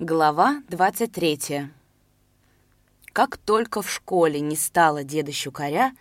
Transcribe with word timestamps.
Глава 0.00 0.60
23. 0.70 1.70
Как 3.12 3.36
только 3.36 3.80
в 3.80 3.88
школе 3.88 4.40
не 4.40 4.56
стало 4.56 5.04
деда 5.04 5.30
Щукаря, 5.30 5.92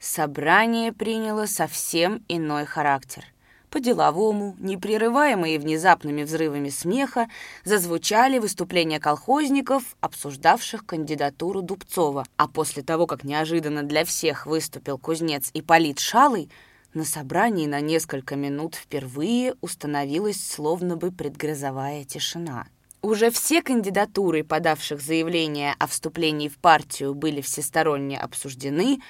собрание 0.00 0.90
приняло 0.90 1.44
совсем 1.44 2.24
иной 2.28 2.64
характер. 2.64 3.26
По-деловому, 3.68 4.56
непрерываемые 4.58 5.58
внезапными 5.58 6.22
взрывами 6.22 6.70
смеха, 6.70 7.28
зазвучали 7.62 8.38
выступления 8.38 8.98
колхозников, 8.98 9.96
обсуждавших 10.00 10.86
кандидатуру 10.86 11.60
Дубцова. 11.60 12.24
А 12.38 12.48
после 12.48 12.82
того, 12.82 13.06
как 13.06 13.22
неожиданно 13.22 13.82
для 13.82 14.06
всех 14.06 14.46
выступил 14.46 14.96
кузнец 14.96 15.50
Ипполит 15.52 15.98
Шалый, 15.98 16.50
на 16.94 17.04
собрании 17.04 17.66
на 17.66 17.82
несколько 17.82 18.34
минут 18.34 18.76
впервые 18.76 19.56
установилась 19.60 20.42
словно 20.42 20.96
бы 20.96 21.12
предгрозовая 21.12 22.04
тишина. 22.04 22.66
Уже 23.02 23.32
все 23.32 23.62
кандидатуры, 23.62 24.44
подавших 24.44 25.00
заявление 25.00 25.74
о 25.80 25.88
вступлении 25.88 26.46
в 26.46 26.56
партию, 26.58 27.14
были 27.14 27.40
всесторонне 27.40 28.16
обсуждены, 28.16 29.00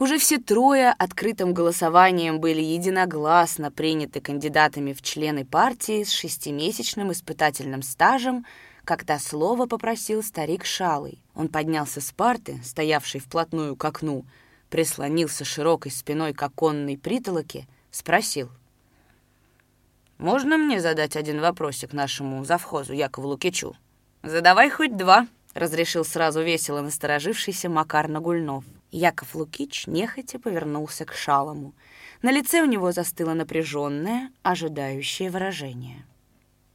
уже 0.00 0.18
все 0.18 0.38
трое 0.38 0.90
открытым 0.90 1.54
голосованием 1.54 2.40
были 2.40 2.60
единогласно 2.60 3.70
приняты 3.70 4.20
кандидатами 4.20 4.92
в 4.92 5.00
члены 5.00 5.44
партии 5.44 6.02
с 6.02 6.10
шестимесячным 6.10 7.12
испытательным 7.12 7.82
стажем, 7.82 8.44
когда 8.84 9.20
слово 9.20 9.66
попросил 9.66 10.24
старик 10.24 10.64
Шалый. 10.64 11.22
Он 11.36 11.46
поднялся 11.46 12.00
с 12.00 12.10
парты, 12.10 12.60
стоявшей 12.64 13.20
вплотную 13.20 13.76
к 13.76 13.84
окну, 13.84 14.26
прислонился 14.70 15.44
широкой 15.44 15.92
спиной 15.92 16.34
к 16.34 16.42
оконной 16.42 16.98
притолоке, 16.98 17.68
спросил— 17.92 18.50
можно 20.18 20.56
мне 20.56 20.80
задать 20.80 21.14
один 21.14 21.40
вопросик 21.40 21.92
нашему 21.92 22.42
завхозу 22.44 22.94
Якову 22.94 23.28
Лукичу? 23.28 23.76
Задавай 24.22 24.70
хоть 24.70 24.96
два, 24.96 25.26
разрешил 25.52 26.04
сразу 26.06 26.42
весело 26.42 26.80
насторожившийся 26.80 27.68
Макар 27.68 28.08
Нагульнов. 28.08 28.64
Яков 28.90 29.34
Лукич 29.34 29.86
нехотя 29.86 30.38
повернулся 30.38 31.04
к 31.04 31.12
Шалому. 31.12 31.74
На 32.22 32.32
лице 32.32 32.62
у 32.62 32.64
него 32.64 32.92
застыло 32.92 33.34
напряженное, 33.34 34.30
ожидающее 34.42 35.30
выражение. 35.30 36.06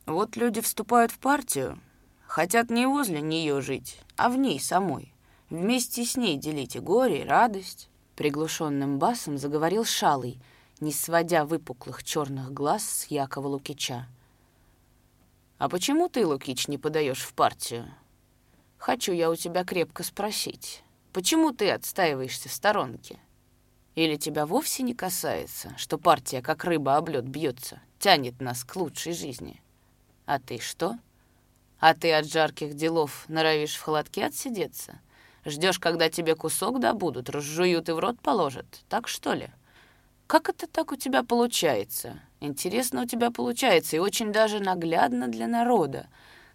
Вот 0.06 0.36
люди 0.36 0.62
вступают 0.62 1.12
в 1.12 1.18
партию, 1.18 1.80
хотят 2.28 2.70
не 2.70 2.86
возле 2.86 3.22
нее 3.22 3.60
жить, 3.62 4.00
а 4.18 4.30
в 4.30 4.38
ней 4.38 4.60
самой. 4.60 5.14
Вместе 5.50 6.06
с 6.06 6.16
ней 6.16 6.38
делите 6.38 6.80
горе 6.80 7.24
и 7.24 7.28
радость. 7.28 7.90
Приглушенным 8.16 9.00
басом 9.00 9.40
заговорил 9.40 9.84
Шалый— 9.84 10.40
не 10.82 10.92
сводя 10.92 11.46
выпуклых 11.46 12.04
черных 12.04 12.52
глаз 12.52 12.84
с 12.84 13.06
Якова 13.06 13.48
Лукича. 13.48 14.08
«А 15.60 15.70
почему 15.70 16.10
ты, 16.10 16.26
Лукич, 16.26 16.68
не 16.68 16.80
подаешь 16.80 17.22
в 17.22 17.34
партию? 17.36 17.88
Хочу 18.78 19.14
я 19.14 19.30
у 19.30 19.36
тебя 19.36 19.64
крепко 19.64 20.04
спросить, 20.04 20.84
почему 21.14 21.52
ты 21.52 21.70
отстаиваешься 21.70 22.50
в 22.50 22.54
сторонке? 22.54 23.20
Или 23.94 24.16
тебя 24.16 24.48
вовсе 24.48 24.82
не 24.82 24.96
касается, 24.96 25.76
что 25.78 26.00
партия, 26.00 26.42
как 26.42 26.64
рыба 26.64 26.98
об 26.98 27.10
лед, 27.10 27.26
бьется, 27.26 27.80
тянет 28.00 28.42
нас 28.42 28.64
к 28.64 28.76
лучшей 28.76 29.14
жизни? 29.14 29.62
А 30.26 30.40
ты 30.40 30.58
что? 30.60 30.98
А 31.80 31.94
ты 31.94 32.12
от 32.12 32.26
жарких 32.26 32.74
делов 32.74 33.26
норовишь 33.28 33.76
в 33.76 33.84
холодке 33.84 34.26
отсидеться? 34.26 35.00
Ждешь, 35.46 35.78
когда 35.78 36.10
тебе 36.10 36.36
кусок 36.36 36.80
добудут, 36.80 37.30
разжуют 37.30 37.90
и 37.90 37.92
в 37.92 38.00
рот 38.00 38.20
положат, 38.20 38.84
так 38.90 39.08
что 39.08 39.34
ли?» 39.34 39.52
Как 40.32 40.48
это 40.48 40.66
так 40.66 40.94
у 40.94 40.96
тебя 40.96 41.24
получается? 41.24 42.22
Интересно 42.40 43.02
у 43.02 43.06
тебя 43.06 43.32
получается, 43.32 43.98
и 43.98 44.00
очень 44.00 44.32
даже 44.32 44.62
наглядно 44.62 45.28
для 45.28 45.46
народа. 45.46 46.08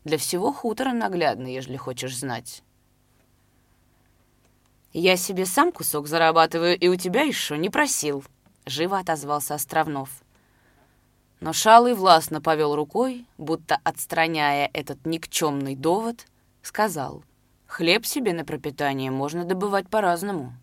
Для 0.03 0.17
всего 0.17 0.51
хутора 0.51 0.93
наглядно, 0.95 1.47
ежели 1.49 1.77
хочешь 1.77 2.17
знать. 2.17 2.63
«Я 4.95 5.19
себе 5.19 5.45
сам 5.45 5.73
кусок 5.73 6.07
зарабатываю, 6.07 6.79
и 6.79 6.89
у 6.89 6.97
тебя 6.97 7.21
еще 7.21 7.59
не 7.59 7.69
просил»,— 7.69 8.25
живо 8.65 8.99
отозвался 8.99 9.57
Островнов. 9.57 10.09
Но 11.41 11.53
Шалый 11.53 11.93
властно 11.93 12.41
повел 12.41 12.75
рукой, 12.75 13.27
будто 13.37 13.79
отстраняя 13.85 14.71
этот 14.73 15.05
никчемный 15.05 15.77
довод, 15.77 16.25
сказал, 16.63 17.25
«Хлеб 17.67 18.07
себе 18.07 18.33
на 18.33 18.47
пропитание 18.47 19.11
можно 19.11 19.45
добывать 19.45 19.91
по-разному». 19.91 20.55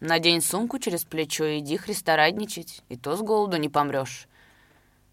Надень 0.00 0.42
сумку 0.42 0.78
через 0.78 1.04
плечо 1.04 1.44
и 1.46 1.60
иди 1.60 1.78
христорадничать, 1.78 2.82
и 2.90 2.96
то 2.96 3.16
с 3.16 3.22
голоду 3.22 3.56
не 3.56 3.70
помрешь. 3.70 4.28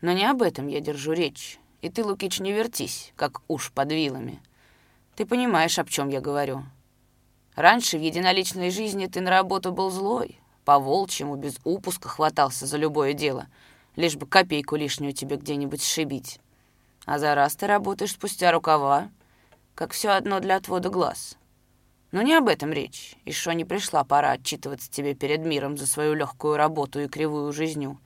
Но 0.02 0.12
не 0.12 0.26
об 0.26 0.42
этом 0.42 0.68
я 0.68 0.82
держу 0.82 1.14
речь. 1.14 1.60
И 1.82 1.90
ты, 1.90 2.04
Лукич, 2.04 2.40
не 2.40 2.52
вертись, 2.52 3.14
как 3.16 3.42
уж 3.48 3.72
под 3.72 3.92
вилами. 3.92 4.42
Ты 5.16 5.26
понимаешь, 5.26 5.80
об 5.80 5.90
чем 5.90 6.10
я 6.10 6.20
говорю. 6.20 6.64
Раньше 7.56 7.98
в 7.98 8.02
единоличной 8.02 8.72
жизни 8.72 9.06
ты 9.06 9.22
на 9.22 9.30
работу 9.30 9.72
был 9.72 9.90
злой, 9.90 10.40
по-волчьему, 10.66 11.36
без 11.36 11.60
упуска 11.64 12.10
хватался 12.10 12.66
за 12.66 12.78
любое 12.78 13.14
дело, 13.14 13.48
лишь 13.96 14.16
бы 14.16 14.26
копейку 14.26 14.76
лишнюю 14.76 15.14
тебе 15.14 15.38
где-нибудь 15.38 15.82
сшибить. 15.82 16.40
А 17.06 17.20
за 17.20 17.36
раз 17.36 17.56
ты 17.56 17.68
работаешь 17.68 18.12
спустя 18.12 18.52
рукава, 18.52 19.10
как 19.76 19.92
все 19.92 20.10
одно 20.10 20.40
для 20.40 20.56
отвода 20.56 20.90
глаз. 20.90 21.38
Но 22.14 22.22
не 22.22 22.36
об 22.36 22.48
этом 22.48 22.72
речь. 22.72 23.16
Еще 23.26 23.56
не 23.56 23.66
пришла 23.66 24.04
пора 24.04 24.34
отчитываться 24.34 24.90
тебе 24.90 25.16
перед 25.16 25.44
миром 25.44 25.78
за 25.78 25.88
свою 25.88 26.14
легкую 26.14 26.58
работу 26.58 27.00
и 27.02 27.08
кривую 27.08 27.52
жизнью. 27.52 28.00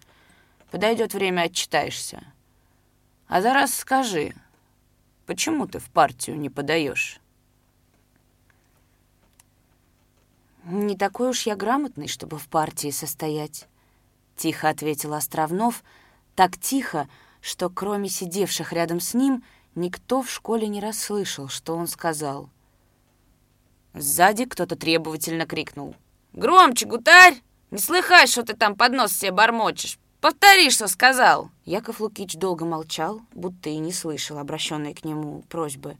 Подойдет 0.71 1.13
время, 1.13 1.41
отчитаешься. 1.41 2.23
А 3.27 3.41
за 3.41 3.53
раз 3.53 3.73
скажи, 3.73 4.33
почему 5.25 5.67
ты 5.67 5.79
в 5.79 5.89
партию 5.89 6.39
не 6.39 6.49
подаешь? 6.49 7.19
«Не 10.63 10.95
такой 10.95 11.29
уж 11.29 11.41
я 11.41 11.57
грамотный, 11.57 12.07
чтобы 12.07 12.37
в 12.37 12.47
партии 12.47 12.91
состоять»,— 12.91 13.67
тихо 14.37 14.69
ответил 14.69 15.13
Островнов, 15.13 15.83
так 16.35 16.57
тихо, 16.57 17.09
что 17.41 17.69
кроме 17.69 18.07
сидевших 18.09 18.71
рядом 18.71 19.01
с 19.01 19.13
ним 19.13 19.43
никто 19.75 20.21
в 20.21 20.29
школе 20.29 20.67
не 20.67 20.81
расслышал, 20.81 21.47
что 21.49 21.75
он 21.75 21.87
сказал— 21.87 22.49
Сзади 23.99 24.45
кто-то 24.45 24.75
требовательно 24.75 25.45
крикнул. 25.45 25.95
«Громче, 26.33 26.85
гутарь! 26.85 27.41
Не 27.71 27.79
слыхай, 27.79 28.27
что 28.27 28.43
ты 28.43 28.53
там 28.53 28.75
под 28.75 28.93
нос 28.93 29.13
себе 29.13 29.31
бормочешь! 29.31 29.97
Повтори, 30.21 30.69
что 30.69 30.87
сказал!» 30.87 31.49
Яков 31.65 31.99
Лукич 31.99 32.35
долго 32.35 32.65
молчал, 32.65 33.21
будто 33.33 33.69
и 33.69 33.77
не 33.77 33.91
слышал 33.91 34.37
обращенной 34.37 34.93
к 34.93 35.03
нему 35.03 35.43
просьбы. 35.49 35.97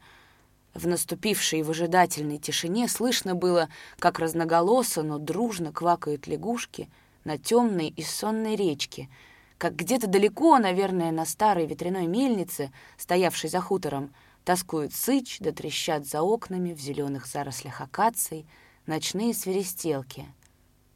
В 0.74 0.86
наступившей 0.88 1.64
выжидательной 1.64 2.38
тишине 2.38 2.88
слышно 2.88 3.34
было, 3.34 3.68
как 3.98 4.20
разноголосо, 4.20 5.02
но 5.02 5.18
дружно 5.18 5.72
квакают 5.72 6.28
лягушки 6.28 6.90
на 7.24 7.38
темной 7.38 7.88
и 7.88 8.04
сонной 8.04 8.56
речке, 8.56 9.10
как 9.58 9.76
где-то 9.76 10.06
далеко, 10.06 10.60
наверное, 10.60 11.12
на 11.12 11.26
старой 11.26 11.66
ветряной 11.66 12.06
мельнице, 12.06 12.72
стоявшей 12.98 13.50
за 13.50 13.60
хутором, 13.60 14.14
Тоскуют 14.48 14.96
сыч, 14.96 15.40
да 15.42 15.52
трещат 15.52 16.06
за 16.06 16.22
окнами 16.22 16.72
в 16.72 16.80
зеленых 16.80 17.26
зарослях 17.26 17.82
акаций 17.82 18.48
ночные 18.86 19.34
свиристелки. 19.34 20.26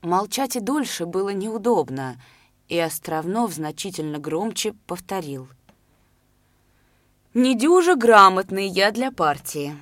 Молчать 0.02 0.56
и 0.56 0.62
дольше 0.62 1.06
было 1.06 1.32
неудобно, 1.34 2.16
и 2.70 2.80
Островнов 2.80 3.52
значительно 3.52 4.20
громче 4.20 4.72
повторил. 4.88 5.50
«Недюже 7.34 7.98
грамотный 7.98 8.70
я 8.70 8.92
для 8.92 9.12
партии». 9.12 9.76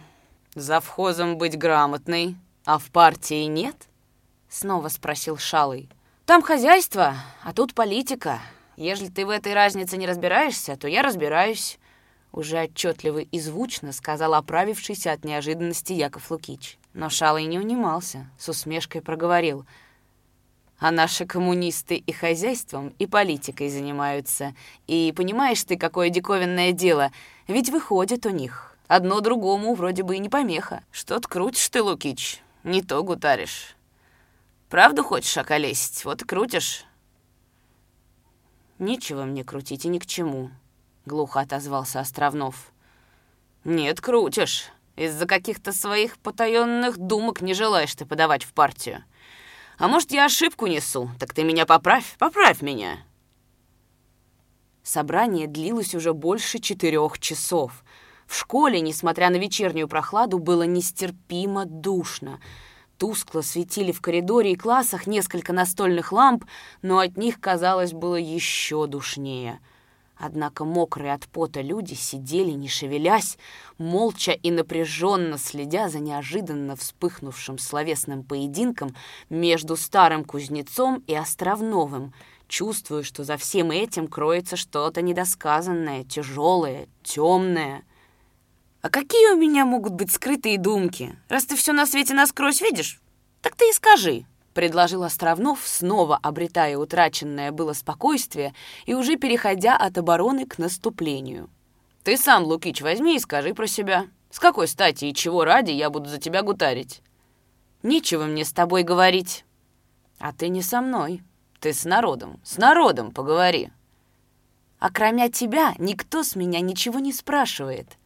За 0.56 0.80
вхозом 0.80 1.38
быть 1.38 1.56
грамотный, 1.56 2.38
а 2.66 2.80
в 2.80 2.90
партии 2.90 3.44
нет?» 3.44 3.88
Снова 4.50 4.88
спросил 4.88 5.38
Шалый. 5.38 5.92
«Там 6.26 6.42
хозяйство, 6.42 7.14
а 7.44 7.54
тут 7.54 7.76
политика. 7.76 8.40
Ежели 8.78 9.10
ты 9.10 9.28
в 9.28 9.30
этой 9.30 9.54
разнице 9.54 9.96
не 9.96 10.08
разбираешься, 10.08 10.76
то 10.76 10.88
я 10.88 11.04
разбираюсь. 11.04 11.79
Уже 12.32 12.64
отчетливо 12.64 13.20
и 13.20 13.40
звучно 13.40 13.92
сказал 13.92 14.36
оправившийся 14.36 15.12
от 15.12 15.26
неожиданности 15.26 15.94
Яков 15.94 16.30
Лукич. 16.30 16.78
Но 16.94 17.10
Шалый 17.10 17.46
не 17.46 17.58
унимался, 17.58 18.30
с 18.38 18.50
усмешкой 18.50 19.02
проговорил. 19.02 19.66
«А 20.78 20.92
наши 20.92 21.26
коммунисты 21.26 21.96
и 21.96 22.12
хозяйством, 22.14 22.94
и 23.00 23.06
политикой 23.06 23.70
занимаются. 23.70 24.56
И 24.88 25.14
понимаешь 25.16 25.64
ты, 25.64 25.78
какое 25.78 26.10
диковинное 26.10 26.72
дело, 26.72 27.12
ведь 27.48 27.70
выходит 27.70 28.26
у 28.26 28.30
них. 28.30 28.78
Одно 28.88 29.20
другому 29.20 29.76
вроде 29.76 30.04
бы 30.04 30.16
и 30.16 30.20
не 30.20 30.30
помеха. 30.30 30.84
Что-то 30.92 31.28
крутишь 31.28 31.68
ты, 31.68 31.84
Лукич, 31.84 32.42
не 32.64 32.82
то 32.82 33.04
гутаришь. 33.04 33.76
Правду 34.70 35.04
хочешь 35.04 35.38
околесить, 35.38 36.06
вот 36.06 36.22
и 36.22 36.26
крутишь». 36.26 36.86
«Нечего 38.78 39.26
мне 39.26 39.44
крутить 39.44 39.84
и 39.84 39.90
ни 39.90 40.00
к 40.00 40.06
чему», 40.06 40.52
глухо 41.10 41.42
отозвался 41.42 42.00
Островнов. 42.00 42.72
«Нет, 43.66 44.00
крутишь. 44.00 44.70
Из-за 44.96 45.26
каких-то 45.26 45.74
своих 45.74 46.18
потаенных 46.20 46.98
думок 46.98 47.42
не 47.42 47.54
желаешь 47.54 47.96
ты 47.96 48.06
подавать 48.06 48.44
в 48.44 48.54
партию. 48.54 49.04
А 49.78 49.88
может, 49.88 50.12
я 50.12 50.26
ошибку 50.26 50.68
несу? 50.68 51.10
Так 51.20 51.34
ты 51.34 51.44
меня 51.44 51.66
поправь, 51.66 52.16
поправь 52.18 52.62
меня!» 52.62 53.00
Собрание 54.84 55.48
длилось 55.48 55.96
уже 55.96 56.14
больше 56.14 56.60
четырех 56.60 57.20
часов. 57.20 57.84
В 58.28 58.36
школе, 58.36 58.80
несмотря 58.80 59.30
на 59.30 59.36
вечернюю 59.36 59.88
прохладу, 59.88 60.40
было 60.40 60.64
нестерпимо 60.64 61.66
душно. 61.66 62.40
Тускло 62.98 63.42
светили 63.42 63.92
в 63.92 64.02
коридоре 64.02 64.52
и 64.52 64.56
классах 64.56 65.08
несколько 65.08 65.54
настольных 65.54 66.12
ламп, 66.12 66.46
но 66.82 67.00
от 67.00 67.18
них, 67.18 67.40
казалось, 67.40 67.94
было 67.94 68.16
еще 68.16 68.88
душнее. 68.88 69.60
Однако 70.22 70.66
мокрые 70.66 71.14
от 71.14 71.28
пота 71.28 71.62
люди 71.62 71.94
сидели, 71.94 72.52
не 72.52 72.68
шевелясь, 72.68 73.38
молча 73.78 74.34
и 74.34 74.52
напряженно 74.52 75.38
следя 75.38 75.88
за 75.88 76.00
неожиданно 76.00 76.76
вспыхнувшим 76.76 77.58
словесным 77.58 78.24
поединком 78.24 78.94
между 79.30 79.78
старым 79.78 80.26
кузнецом 80.26 81.02
и 81.08 81.16
Островновым, 81.16 82.14
чувствуя, 82.50 83.02
что 83.04 83.24
за 83.24 83.38
всем 83.38 83.72
этим 83.72 84.10
кроется 84.10 84.58
что-то 84.58 85.02
недосказанное, 85.02 86.04
тяжелое, 86.04 86.90
темное. 87.02 87.84
«А 88.82 88.90
какие 88.90 89.34
у 89.34 89.38
меня 89.38 89.64
могут 89.64 89.94
быть 89.94 90.12
скрытые 90.12 90.58
думки? 90.58 91.18
Раз 91.30 91.46
ты 91.46 91.56
все 91.56 91.72
на 91.72 91.86
свете 91.86 92.14
насквозь 92.14 92.60
видишь, 92.60 93.00
так 93.42 93.56
ты 93.56 93.70
и 93.70 93.74
скажи»,— 93.74 94.26
предложил 94.60 95.06
Островнов, 95.06 95.62
снова 95.64 96.20
обретая 96.22 96.78
утраченное 96.78 97.54
было 97.54 97.72
спокойствие 97.72 98.54
и 98.86 98.94
уже 98.94 99.16
переходя 99.16 99.78
от 99.78 99.98
обороны 99.98 100.46
к 100.46 100.58
наступлению. 100.58 101.50
«Ты 102.04 102.18
сам, 102.18 102.44
Лукич, 102.44 102.82
возьми 102.82 103.16
и 103.16 103.20
скажи 103.20 103.54
про 103.54 103.68
себя. 103.68 104.08
С 104.30 104.38
какой 104.38 104.68
стати 104.68 105.06
и 105.06 105.14
чего 105.14 105.46
ради 105.46 105.72
я 105.72 105.90
буду 105.90 106.10
за 106.10 106.18
тебя 106.18 106.42
гутарить?» 106.42 107.02
«Нечего 107.84 108.26
мне 108.26 108.44
с 108.44 108.52
тобой 108.52 108.84
говорить». 108.84 109.46
«А 110.20 110.34
ты 110.34 110.50
не 110.50 110.62
со 110.62 110.82
мной. 110.82 111.24
Ты 111.62 111.72
с 111.72 111.86
народом. 111.86 112.42
С 112.44 112.58
народом 112.58 113.14
поговори». 113.14 113.72
«А 114.80 114.92
кроме 114.92 115.30
тебя 115.30 115.74
никто 115.78 116.22
с 116.22 116.36
меня 116.36 116.60
ничего 116.60 117.00
не 117.00 117.14
спрашивает». 117.14 117.98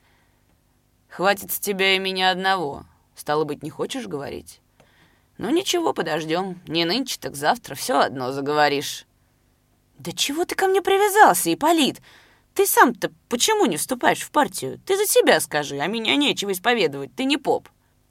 «Хватит 1.10 1.52
с 1.52 1.60
тебя 1.60 1.96
и 1.96 2.00
меня 2.00 2.30
одного. 2.30 2.84
Стало 3.16 3.44
быть, 3.44 3.64
не 3.64 3.72
хочешь 3.72 4.06
говорить?» 4.06 4.62
«Ну 5.44 5.50
ничего, 5.50 5.92
подождем. 5.92 6.62
Не 6.68 6.86
нынче, 6.86 7.18
так 7.20 7.36
завтра 7.36 7.76
все 7.76 8.00
одно 8.00 8.32
заговоришь». 8.32 9.06
«Да 10.00 10.14
чего 10.14 10.46
ты 10.46 10.56
ко 10.56 10.68
мне 10.68 10.82
привязался, 10.82 11.54
Ипполит? 11.54 12.02
Ты 12.54 12.66
сам-то 12.66 13.12
почему 13.28 13.66
не 13.66 13.76
вступаешь 13.76 14.22
в 14.22 14.32
партию? 14.32 14.80
Ты 14.86 14.96
за 14.96 15.06
себя 15.06 15.42
скажи, 15.42 15.80
а 15.80 15.88
меня 15.88 16.16
нечего 16.16 16.54
исповедовать, 16.54 17.14
ты 17.14 17.26
не 17.26 17.36
поп». 17.36 17.68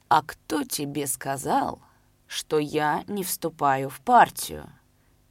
«А 0.08 0.20
кто 0.20 0.62
тебе 0.62 1.06
сказал, 1.06 1.80
что 2.26 2.58
я 2.58 3.02
не 3.08 3.24
вступаю 3.24 3.88
в 3.88 4.02
партию?» 4.02 4.70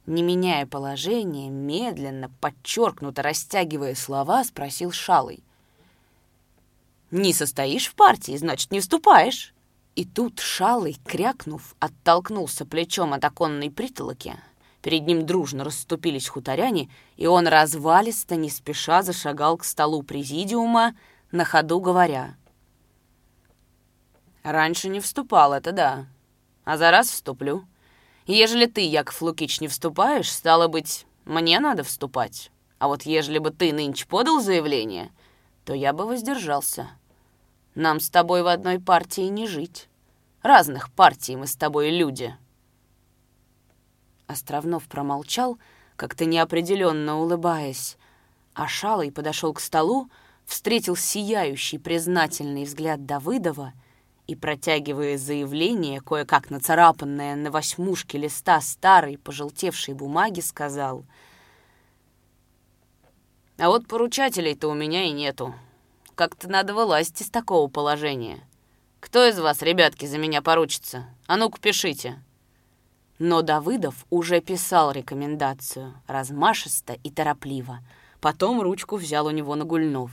Не 0.04 0.24
меняя 0.24 0.66
положение, 0.66 1.50
медленно, 1.50 2.32
подчеркнуто 2.40 3.22
растягивая 3.22 3.94
слова, 3.94 4.42
спросил 4.42 4.90
Шалый. 4.90 5.44
«Не 7.12 7.32
состоишь 7.32 7.86
в 7.86 7.94
партии, 7.94 8.36
значит, 8.36 8.72
не 8.72 8.80
вступаешь». 8.80 9.54
И 9.94 10.06
тут 10.06 10.40
Шалый, 10.40 10.98
крякнув, 11.04 11.74
оттолкнулся 11.78 12.64
плечом 12.64 13.12
от 13.12 13.24
оконной 13.24 13.70
притолоки. 13.70 14.36
Перед 14.80 15.06
ним 15.06 15.26
дружно 15.26 15.64
расступились 15.64 16.28
хуторяне, 16.28 16.90
и 17.16 17.26
он 17.26 17.46
развалисто, 17.46 18.36
не 18.36 18.48
спеша, 18.48 19.02
зашагал 19.02 19.58
к 19.58 19.64
столу 19.64 20.02
президиума, 20.02 20.96
на 21.30 21.44
ходу 21.44 21.80
говоря. 21.80 22.36
«Раньше 24.42 24.88
не 24.88 25.00
вступал, 25.00 25.52
это 25.52 25.72
да. 25.72 26.06
А 26.64 26.76
за 26.76 26.90
раз 26.90 27.08
вступлю. 27.08 27.64
Ежели 28.26 28.66
ты, 28.66 28.80
Яков 28.80 29.20
Лукич, 29.22 29.60
не 29.60 29.68
вступаешь, 29.68 30.32
стало 30.32 30.68
быть, 30.68 31.06
мне 31.24 31.60
надо 31.60 31.84
вступать. 31.84 32.50
А 32.78 32.88
вот 32.88 33.02
ежели 33.02 33.38
бы 33.38 33.50
ты 33.50 33.72
нынче 33.72 34.06
подал 34.06 34.40
заявление, 34.40 35.12
то 35.64 35.74
я 35.74 35.92
бы 35.92 36.06
воздержался». 36.06 36.88
Нам 37.74 38.00
с 38.00 38.10
тобой 38.10 38.42
в 38.42 38.48
одной 38.48 38.78
партии 38.78 39.28
не 39.28 39.46
жить. 39.46 39.88
Разных 40.42 40.90
партий 40.92 41.36
мы 41.36 41.46
с 41.46 41.56
тобой 41.56 41.90
люди». 41.90 42.36
Островнов 44.26 44.88
промолчал, 44.88 45.58
как-то 45.96 46.24
неопределенно 46.24 47.18
улыбаясь, 47.18 47.96
а 48.54 48.66
Шалый 48.66 49.12
подошел 49.12 49.52
к 49.52 49.60
столу, 49.60 50.08
встретил 50.44 50.96
сияющий 50.96 51.78
признательный 51.78 52.64
взгляд 52.64 53.06
Давыдова 53.06 53.72
и, 54.26 54.34
протягивая 54.34 55.18
заявление, 55.18 56.00
кое-как 56.00 56.50
нацарапанное 56.50 57.36
на 57.36 57.50
восьмушке 57.50 58.18
листа 58.18 58.60
старой 58.60 59.18
пожелтевшей 59.18 59.94
бумаги, 59.94 60.40
сказал 60.40 61.04
«А 63.58 63.68
вот 63.68 63.86
поручателей-то 63.86 64.68
у 64.68 64.74
меня 64.74 65.04
и 65.04 65.10
нету. 65.10 65.54
Как-то 66.22 66.48
надо 66.48 66.72
вылазить 66.72 67.20
из 67.20 67.30
такого 67.30 67.68
положения. 67.68 68.46
Кто 69.00 69.26
из 69.26 69.40
вас, 69.40 69.60
ребятки, 69.60 70.06
за 70.06 70.18
меня 70.18 70.40
поручится? 70.40 71.06
А 71.26 71.36
ну-ка, 71.36 71.58
пишите». 71.60 72.22
Но 73.18 73.42
Давыдов 73.42 74.06
уже 74.08 74.40
писал 74.40 74.92
рекомендацию, 74.92 75.94
размашисто 76.06 76.92
и 76.92 77.10
торопливо. 77.10 77.80
Потом 78.20 78.62
ручку 78.62 78.98
взял 78.98 79.26
у 79.26 79.32
него 79.32 79.56
Нагульнов. 79.56 80.12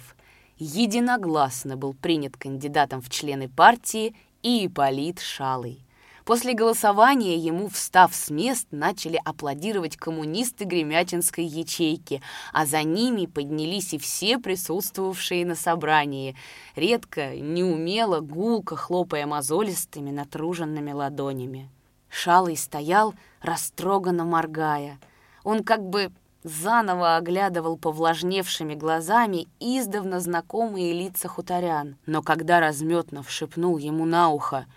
Единогласно 0.57 1.77
был 1.77 1.93
принят 1.93 2.37
кандидатом 2.37 3.03
в 3.03 3.11
члены 3.11 3.47
партии 3.47 4.15
и 4.41 4.65
Ипполит 4.65 5.19
Шалый. 5.19 5.85
После 6.29 6.53
голосования 6.53 7.37
ему, 7.37 7.69
встав 7.69 8.13
с 8.13 8.29
мест, 8.29 8.67
начали 8.69 9.19
аплодировать 9.25 9.97
коммунисты 9.97 10.63
Гремячинской 10.63 11.43
ячейки, 11.43 12.21
а 12.53 12.67
за 12.67 12.83
ними 12.83 13.25
поднялись 13.25 13.95
и 13.95 13.97
все 13.97 14.37
присутствовавшие 14.37 15.43
на 15.43 15.55
собрании, 15.55 16.35
редко, 16.75 17.35
неумело, 17.35 18.19
гулко 18.19 18.75
хлопая 18.75 19.25
мозолистыми 19.25 20.11
натруженными 20.11 20.91
ладонями. 20.91 21.67
Шалый 22.09 22.57
стоял, 22.57 23.15
растроганно 23.41 24.23
моргая. 24.23 24.99
Он 25.43 25.63
как 25.63 25.81
бы 25.81 26.11
заново 26.43 27.15
оглядывал 27.15 27.75
повлажневшими 27.75 28.75
глазами 28.75 29.47
издавна 29.59 30.19
знакомые 30.19 30.93
лица 30.93 31.27
хуторян. 31.27 31.95
Но 32.05 32.21
когда 32.21 32.59
Разметнов 32.59 33.31
шепнул 33.31 33.79
ему 33.79 34.05
на 34.05 34.29
ухо— 34.29 34.67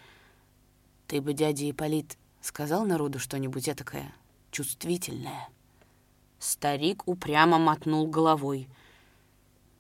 ты 1.13 1.21
бы, 1.21 1.35
дядя 1.35 1.71
Ипполит, 1.71 2.17
сказал 2.41 2.87
народу 2.87 3.19
что-нибудь 3.19 3.69
этакое, 3.69 4.15
чувствительное? 4.51 5.51
Старик 6.39 7.07
упрямо 7.07 7.59
мотнул 7.59 8.07
головой. 8.07 8.67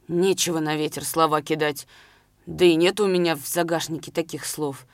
Нечего 0.09 0.61
на 0.61 0.77
ветер 0.77 1.07
слова 1.07 1.41
кидать. 1.41 1.87
Да 2.45 2.67
и 2.67 2.75
нет 2.75 3.01
у 3.01 3.07
меня 3.07 3.35
в 3.35 3.47
загашнике 3.47 4.13
таких 4.13 4.45
слов. 4.45 4.87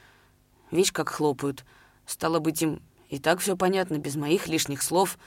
Видишь, 0.70 0.92
как 0.92 1.08
хлопают. 1.08 1.64
Стало 2.06 2.38
быть, 2.38 2.62
им 2.62 2.80
и 3.08 3.18
так 3.18 3.40
все 3.40 3.56
понятно, 3.56 3.98
без 3.98 4.14
моих 4.14 4.46
лишних 4.46 4.82
слов. 4.82 5.18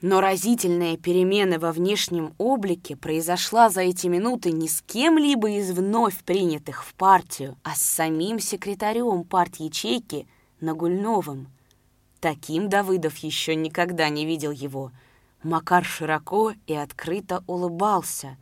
Но 0.00 0.20
разительная 0.20 0.96
перемена 0.96 1.58
во 1.58 1.72
внешнем 1.72 2.34
облике 2.38 2.94
произошла 2.94 3.68
за 3.68 3.80
эти 3.80 4.06
минуты 4.06 4.52
не 4.52 4.68
с 4.68 4.80
кем-либо 4.82 5.50
из 5.50 5.72
вновь 5.72 6.22
принятых 6.22 6.84
в 6.84 6.94
партию, 6.94 7.56
а 7.64 7.74
с 7.74 7.82
самим 7.82 8.38
секретарем 8.38 9.24
парт-ячейки 10.56 10.64
Нагульновым. 10.64 11.48
Таким 12.20 12.68
Давыдов 12.68 13.16
еще 13.18 13.54
никогда 13.54 14.08
не 14.08 14.26
видел 14.26 14.50
его. 14.50 14.90
Макар 15.42 15.84
широко 15.84 16.52
и 16.66 16.74
открыто 16.74 17.44
улыбался. 17.46 18.36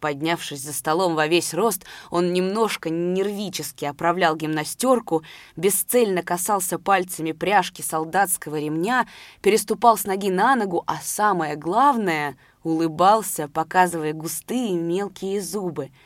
Поднявшись 0.00 0.62
за 0.62 0.72
столом 0.72 1.14
во 1.14 1.26
весь 1.26 1.52
рост, 1.52 1.84
он 2.10 2.32
немножко 2.32 2.88
нервически 2.88 3.84
оправлял 3.84 4.34
гимнастерку, 4.34 5.22
бесцельно 5.56 6.22
касался 6.22 6.78
пальцами 6.78 7.32
пряжки 7.32 7.82
солдатского 7.82 8.58
ремня, 8.58 9.06
переступал 9.42 9.98
с 9.98 10.04
ноги 10.04 10.30
на 10.30 10.56
ногу, 10.56 10.84
а 10.86 10.96
самое 11.02 11.56
главное— 11.56 12.36
улыбался, 12.62 13.48
показывая 13.48 14.12
густые 14.12 14.74
мелкие 14.74 15.42
зубы— 15.42 15.90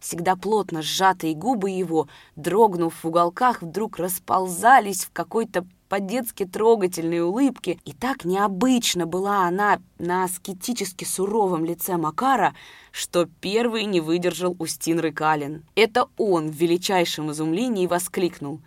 Всегда 0.00 0.34
плотно 0.34 0.80
сжатые 0.80 1.34
губы 1.34 1.70
его, 1.70 2.08
дрогнув 2.34 2.94
в 3.04 3.06
уголках, 3.06 3.60
вдруг 3.60 3.98
расползались 3.98 5.04
в 5.04 5.12
какой-то 5.12 5.66
по-детски 5.90 6.46
трогательной 6.46 7.20
улыбке, 7.20 7.78
и 7.84 7.92
так 7.92 8.24
необычно 8.24 9.06
была 9.06 9.46
она 9.46 9.80
на 9.98 10.24
аскетически 10.24 11.04
суровом 11.04 11.66
лице 11.66 11.98
Макара, 11.98 12.54
что 12.92 13.28
первый 13.40 13.84
не 13.84 14.00
выдержал 14.00 14.56
Устин 14.58 15.00
Рыкалин. 15.00 15.64
Это 15.74 16.06
он 16.16 16.48
в 16.50 16.54
величайшем 16.54 17.30
изумлении 17.32 17.86
воскликнул. 17.86 18.60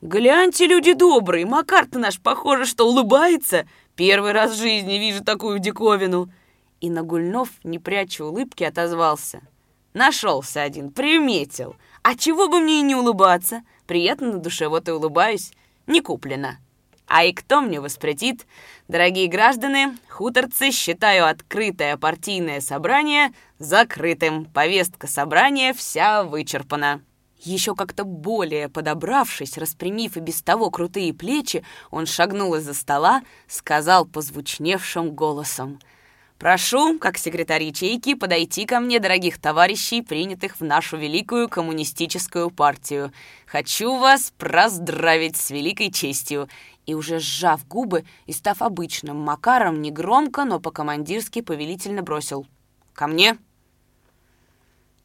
«Гляньте, 0.00 0.66
люди 0.66 0.94
добрые, 0.94 1.46
Макар-то 1.46 2.00
наш, 2.00 2.18
похоже, 2.18 2.64
что 2.64 2.88
улыбается. 2.88 3.68
Первый 3.94 4.32
раз 4.32 4.52
в 4.52 4.58
жизни 4.58 4.94
вижу 4.94 5.22
такую 5.22 5.60
диковину». 5.60 6.28
И 6.80 6.90
Нагульнов, 6.90 7.50
не 7.62 7.78
пряча 7.78 8.24
улыбки, 8.24 8.64
отозвался. 8.64 9.42
Нашелся 9.94 10.62
один, 10.62 10.90
приметил. 10.90 11.76
А 12.02 12.16
чего 12.16 12.48
бы 12.48 12.60
мне 12.60 12.80
и 12.80 12.82
не 12.82 12.94
улыбаться? 12.94 13.62
Приятно 13.86 14.32
на 14.32 14.38
душе, 14.38 14.68
вот 14.68 14.88
и 14.88 14.92
улыбаюсь. 14.92 15.52
Не 15.86 16.00
куплено. 16.00 16.58
А 17.06 17.24
и 17.24 17.32
кто 17.32 17.60
мне 17.60 17.80
воспретит? 17.80 18.46
Дорогие 18.88 19.28
граждане, 19.28 19.98
хуторцы, 20.08 20.70
считаю 20.70 21.26
открытое 21.26 21.98
партийное 21.98 22.60
собрание 22.60 23.32
закрытым. 23.58 24.46
Повестка 24.46 25.06
собрания 25.06 25.74
вся 25.74 26.24
вычерпана. 26.24 27.02
Еще 27.44 27.74
как-то 27.74 28.04
более 28.04 28.68
подобравшись, 28.68 29.58
распрямив 29.58 30.16
и 30.16 30.20
без 30.20 30.42
того 30.42 30.70
крутые 30.70 31.12
плечи, 31.12 31.64
он 31.90 32.06
шагнул 32.06 32.54
из-за 32.54 32.72
стола, 32.72 33.22
сказал 33.48 34.06
позвучневшим 34.06 35.10
голосом. 35.10 35.80
«Прошу, 36.42 36.98
как 36.98 37.18
секретарь 37.18 37.62
ячейки, 37.62 38.14
подойти 38.14 38.66
ко 38.66 38.80
мне, 38.80 38.98
дорогих 38.98 39.40
товарищей, 39.40 40.02
принятых 40.02 40.58
в 40.58 40.64
нашу 40.64 40.96
великую 40.96 41.48
коммунистическую 41.48 42.50
партию. 42.50 43.12
Хочу 43.46 43.96
вас 43.96 44.32
поздравить 44.36 45.36
с 45.36 45.50
великой 45.50 45.92
честью». 45.92 46.48
И 46.84 46.94
уже 46.94 47.20
сжав 47.20 47.64
губы 47.68 48.04
и 48.26 48.32
став 48.32 48.60
обычным, 48.60 49.18
Макаром 49.18 49.80
негромко, 49.82 50.44
но 50.44 50.58
по-командирски 50.58 51.42
повелительно 51.42 52.02
бросил. 52.02 52.44
«Ко 52.92 53.06
мне!» 53.06 53.38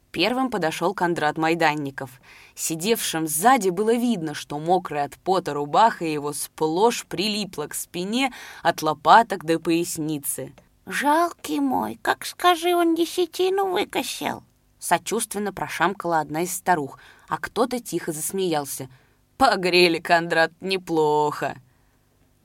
Первым 0.10 0.50
подошел 0.50 0.96
Кондрат 0.96 1.38
Майданников. 1.38 2.20
Сидевшим 2.56 3.28
сзади 3.28 3.70
было 3.70 3.94
видно, 3.94 4.34
что 4.34 4.58
мокрая 4.58 5.06
от 5.06 5.18
пота 5.18 5.54
рубаха 5.54 6.04
его 6.04 6.34
сплошь 6.34 7.06
прилипла 7.06 7.68
к 7.68 7.76
спине 7.76 8.34
от 8.64 8.82
лопаток 8.82 9.46
до 9.46 9.60
поясницы. 9.60 10.52
«Жалкий 10.90 11.60
мой, 11.60 12.00
как 12.02 12.26
скажи, 12.26 12.74
он 12.74 12.96
десятину 12.96 13.68
выкосил!» 13.68 14.42
Сочувственно 14.80 15.52
прошамкала 15.52 16.22
одна 16.22 16.44
из 16.44 16.56
старух, 16.56 16.98
а 17.28 17.38
кто-то 17.38 17.82
тихо 17.82 18.14
засмеялся. 18.14 18.88
«Погрели, 19.36 20.00
Кондрат, 20.00 20.54
неплохо!» 20.62 21.58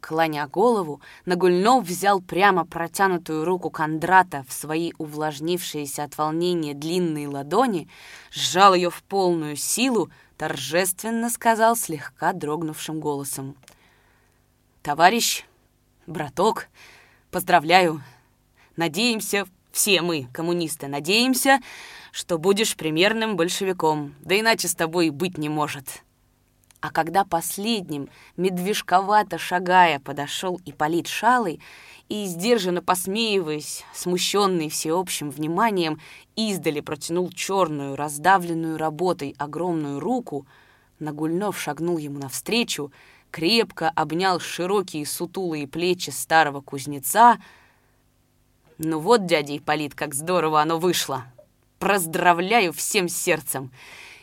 Клоня 0.00 0.48
голову, 0.48 1.00
Нагульнов 1.24 1.84
взял 1.84 2.20
прямо 2.20 2.66
протянутую 2.66 3.44
руку 3.44 3.70
Кондрата 3.70 4.44
в 4.48 4.52
свои 4.52 4.92
увлажнившиеся 4.98 6.02
от 6.02 6.18
волнения 6.18 6.74
длинные 6.74 7.28
ладони, 7.28 7.88
сжал 8.32 8.74
ее 8.74 8.90
в 8.90 9.04
полную 9.04 9.54
силу, 9.54 10.10
торжественно 10.36 11.30
сказал 11.30 11.76
слегка 11.76 12.32
дрогнувшим 12.32 12.98
голосом. 12.98 13.54
«Товарищ, 14.82 15.44
браток, 16.08 16.66
поздравляю. 17.30 18.02
Надеемся, 18.76 19.46
все 19.70 20.02
мы, 20.02 20.28
коммунисты, 20.32 20.88
надеемся, 20.88 21.60
что 22.10 22.38
будешь 22.38 22.76
примерным 22.76 23.36
большевиком, 23.36 24.14
да 24.20 24.38
иначе 24.38 24.68
с 24.68 24.74
тобой 24.74 25.10
быть 25.10 25.38
не 25.38 25.48
может». 25.48 26.02
А 26.80 26.90
когда 26.90 27.24
последним, 27.24 28.08
медвежковато 28.36 29.38
шагая, 29.38 30.00
подошел 30.00 30.60
Ипполит 30.64 31.06
Шалый 31.06 31.60
и, 32.08 32.24
сдержанно 32.24 32.82
посмеиваясь, 32.82 33.84
смущенный 33.94 34.68
всеобщим 34.68 35.30
вниманием, 35.30 36.00
издали 36.34 36.80
протянул 36.80 37.30
черную, 37.30 37.94
раздавленную 37.94 38.78
работой 38.78 39.36
огромную 39.38 40.00
руку, 40.00 40.44
Нагульнов 40.98 41.56
шагнул 41.60 41.98
ему 41.98 42.18
навстречу, 42.18 42.92
крепко 43.30 43.88
обнял 43.94 44.40
широкие 44.40 45.06
сутулые 45.06 45.68
плечи 45.68 46.10
старого 46.10 46.62
кузнеца. 46.62 47.38
«Ну 48.84 48.98
вот, 48.98 49.26
дядя 49.26 49.56
Ипполит, 49.56 49.94
как 49.94 50.12
здорово 50.12 50.60
оно 50.60 50.78
вышло! 50.78 51.24
Поздравляю 51.78 52.72
всем 52.72 53.08
сердцем!» 53.08 53.70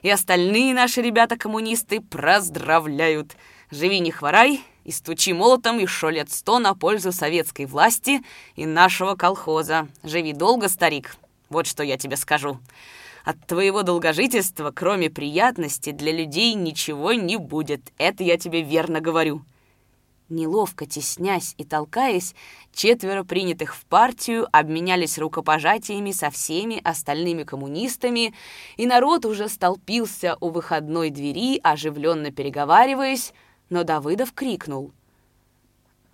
И 0.02 0.10
остальные 0.10 0.74
наши 0.74 1.02
ребята-коммунисты 1.02 2.02
поздравляют. 2.02 3.36
Живи 3.72 4.00
не 4.00 4.12
хворай 4.12 4.62
и 4.84 4.92
стучи 4.92 5.34
молотом 5.34 5.78
еще 5.78 6.10
лет 6.10 6.32
сто 6.32 6.60
на 6.60 6.74
пользу 6.74 7.12
советской 7.12 7.66
власти 7.66 8.22
и 8.56 8.66
нашего 8.66 9.16
колхоза. 9.16 9.88
Живи 10.04 10.34
долго, 10.34 10.70
старик. 10.70 11.16
Вот 11.50 11.66
что 11.66 11.84
я 11.84 11.98
тебе 11.98 12.18
скажу. 12.18 12.60
От 13.26 13.46
твоего 13.46 13.84
долгожительства, 13.84 14.72
кроме 14.72 15.10
приятности, 15.10 15.92
для 15.92 16.12
людей 16.12 16.54
ничего 16.54 17.14
не 17.14 17.38
будет. 17.38 17.82
Это 17.98 18.24
я 18.24 18.38
тебе 18.38 18.62
верно 18.62 19.02
говорю. 19.02 19.44
Неловко 20.30 20.86
теснясь 20.86 21.56
и 21.58 21.64
толкаясь, 21.64 22.36
четверо 22.72 23.24
принятых 23.24 23.76
в 23.76 23.84
партию 23.86 24.48
обменялись 24.52 25.18
рукопожатиями 25.18 26.12
со 26.12 26.30
всеми 26.30 26.80
остальными 26.84 27.44
коммунистами, 27.44 28.36
и 28.78 28.86
народ 28.86 29.26
уже 29.26 29.50
столпился 29.50 30.38
у 30.40 30.50
выходной 30.50 31.10
двери, 31.10 31.60
оживленно 31.64 32.32
переговариваясь, 32.32 33.34
но 33.72 33.84
Давыдов 33.84 34.34
крикнул. 34.34 34.92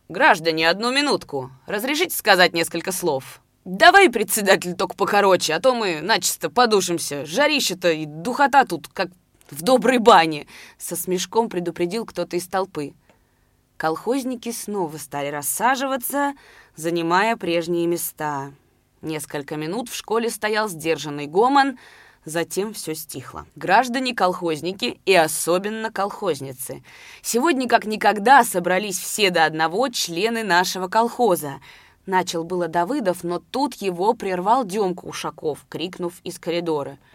«Граждане, 0.08 0.70
одну 0.70 0.94
минутку. 0.94 1.52
Разрешите 1.66 2.16
сказать 2.16 2.54
несколько 2.54 2.94
слов?» 2.94 3.42
«Давай, 3.66 4.10
председатель, 4.10 4.76
только 4.76 4.96
покороче, 4.96 5.56
а 5.56 5.60
то 5.60 5.74
мы 5.74 6.00
начисто 6.00 6.50
подушимся. 6.50 7.26
Жарище-то 7.26 7.92
и 7.92 8.06
духота 8.06 8.64
тут, 8.64 8.88
как 8.88 9.10
в 9.50 9.62
доброй 9.62 9.98
бане!» 9.98 10.48
Со 10.78 10.96
смешком 10.96 11.50
предупредил 11.50 12.06
кто-то 12.06 12.38
из 12.38 12.48
толпы. 12.48 12.94
Колхозники 13.78 14.52
снова 14.52 14.98
стали 14.98 15.30
рассаживаться, 15.30 16.34
занимая 16.76 17.36
прежние 17.36 17.88
места. 17.88 18.54
Несколько 19.02 19.58
минут 19.58 19.90
в 19.90 19.96
школе 19.96 20.30
стоял 20.30 20.70
сдержанный 20.70 21.28
гомон, 21.28 21.78
затем 22.24 22.74
все 22.74 22.96
стихло. 22.96 23.46
Граждане-колхозники 23.56 25.00
и 25.06 25.14
особенно 25.14 25.92
колхозницы. 25.92 26.84
Сегодня 27.22 27.68
как 27.68 27.86
никогда 27.86 28.46
собрались 28.46 28.98
все 28.98 29.30
до 29.30 29.44
одного 29.44 29.90
члены 29.90 30.44
нашего 30.44 30.88
колхоза. 30.88 31.60
Начал 32.06 32.46
было 32.46 32.68
Давыдов, 32.70 33.24
но 33.24 33.40
тут 33.40 33.74
его 33.76 34.14
прервал 34.14 34.64
Демка 34.64 35.06
Ушаков, 35.06 35.66
крикнув 35.70 36.14
из 36.24 36.40
коридора— 36.40 36.98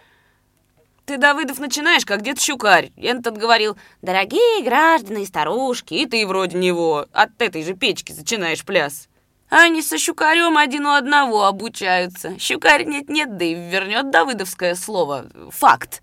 ты, 1.10 1.18
Давыдов, 1.18 1.58
начинаешь, 1.58 2.06
как 2.06 2.22
дед 2.22 2.40
Щукарь. 2.40 2.92
Этот 2.96 3.36
говорил, 3.36 3.76
дорогие 4.00 4.62
граждане 4.62 5.24
и 5.24 5.26
старушки, 5.26 5.94
и 5.94 6.06
ты 6.06 6.24
вроде 6.24 6.56
него 6.56 7.06
от 7.12 7.30
этой 7.42 7.64
же 7.64 7.74
печки 7.74 8.12
начинаешь 8.12 8.64
пляс. 8.64 9.08
Они 9.48 9.82
со 9.82 9.98
Щукарем 9.98 10.56
один 10.56 10.86
у 10.86 10.90
одного 10.90 11.46
обучаются. 11.46 12.38
Щукарь 12.38 12.84
нет-нет, 12.84 13.36
да 13.36 13.44
и 13.44 13.54
вернет 13.54 14.12
давыдовское 14.12 14.76
слово. 14.76 15.26
Факт. 15.50 16.00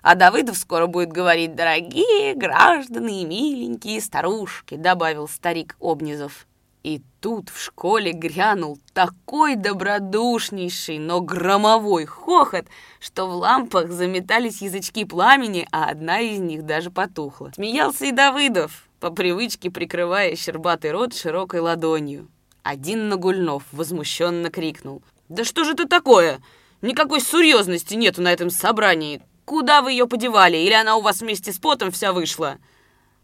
А 0.00 0.14
Давыдов 0.14 0.56
скоро 0.56 0.86
будет 0.86 1.12
говорить 1.12 1.54
«дорогие 1.54 2.34
граждане 2.34 3.24
и 3.24 3.26
миленькие 3.26 4.00
старушки», 4.00 4.76
добавил 4.76 5.28
старик 5.28 5.76
Обнизов. 5.82 6.46
И 6.86 7.02
тут 7.20 7.48
в 7.48 7.60
школе 7.60 8.12
грянул 8.12 8.78
такой 8.94 9.56
добродушнейший, 9.56 11.00
но 11.00 11.20
громовой 11.20 12.04
хохот, 12.04 12.66
что 13.00 13.26
в 13.26 13.34
лампах 13.34 13.90
заметались 13.90 14.62
язычки 14.62 15.04
пламени, 15.04 15.66
а 15.72 15.86
одна 15.86 16.20
из 16.20 16.38
них 16.38 16.64
даже 16.64 16.92
потухла. 16.92 17.50
Смеялся 17.56 18.06
и 18.06 18.12
Давыдов, 18.12 18.88
по 19.00 19.10
привычке 19.10 19.68
прикрывая 19.68 20.36
щербатый 20.36 20.92
рот 20.92 21.12
широкой 21.12 21.58
ладонью. 21.58 22.28
Один 22.62 23.08
Нагульнов 23.08 23.64
возмущенно 23.72 24.48
крикнул. 24.48 25.02
«Да 25.28 25.42
что 25.42 25.64
же 25.64 25.72
это 25.72 25.88
такое? 25.88 26.38
Никакой 26.82 27.20
серьезности 27.20 27.94
нету 27.94 28.22
на 28.22 28.32
этом 28.32 28.48
собрании. 28.48 29.22
Куда 29.44 29.82
вы 29.82 29.90
ее 29.90 30.06
подевали? 30.06 30.58
Или 30.58 30.74
она 30.74 30.94
у 30.94 31.00
вас 31.00 31.20
вместе 31.20 31.52
с 31.52 31.58
потом 31.58 31.90
вся 31.90 32.12
вышла?» 32.12 32.58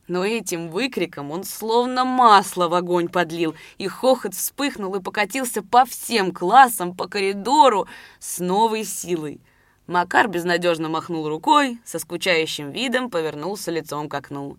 Но 0.08 0.24
этим 0.24 0.68
выкриком 0.68 1.30
он 1.30 1.44
словно 1.44 2.04
масло 2.04 2.68
в 2.68 2.74
огонь 2.74 3.08
подлил, 3.08 3.54
и 3.78 3.86
хохот 3.86 4.34
вспыхнул 4.34 4.94
и 4.96 5.00
покатился 5.00 5.62
по 5.62 5.84
всем 5.84 6.32
классам, 6.32 6.94
по 6.94 7.06
коридору 7.06 7.86
с 8.18 8.40
новой 8.40 8.84
силой. 8.84 9.40
Макар 9.86 10.28
безнадежно 10.28 10.88
махнул 10.88 11.28
рукой, 11.28 11.78
со 11.84 11.98
скучающим 11.98 12.70
видом 12.70 13.10
повернулся 13.10 13.70
лицом 13.70 14.08
к 14.08 14.14
окну. 14.14 14.56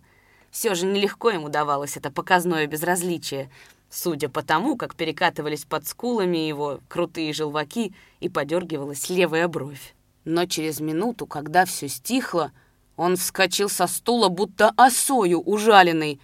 Все 0.50 0.74
же 0.74 0.86
нелегко 0.86 1.30
ему 1.30 1.48
давалось 1.48 1.96
это 1.96 2.10
показное 2.10 2.66
безразличие, 2.66 3.50
судя 3.90 4.28
по 4.28 4.42
тому, 4.42 4.76
как 4.76 4.94
перекатывались 4.94 5.64
под 5.64 5.86
скулами 5.86 6.38
его 6.38 6.80
крутые 6.88 7.32
желваки 7.32 7.92
и 8.20 8.28
подергивалась 8.28 9.08
левая 9.10 9.48
бровь. 9.48 9.94
Но 10.24 10.46
через 10.46 10.80
минуту, 10.80 11.26
когда 11.26 11.64
все 11.64 11.88
стихло, 11.88 12.52
он 12.96 13.16
вскочил 13.16 13.68
со 13.68 13.86
стула, 13.86 14.28
будто 14.28 14.72
осою 14.76 15.40
ужаленный, 15.40 16.20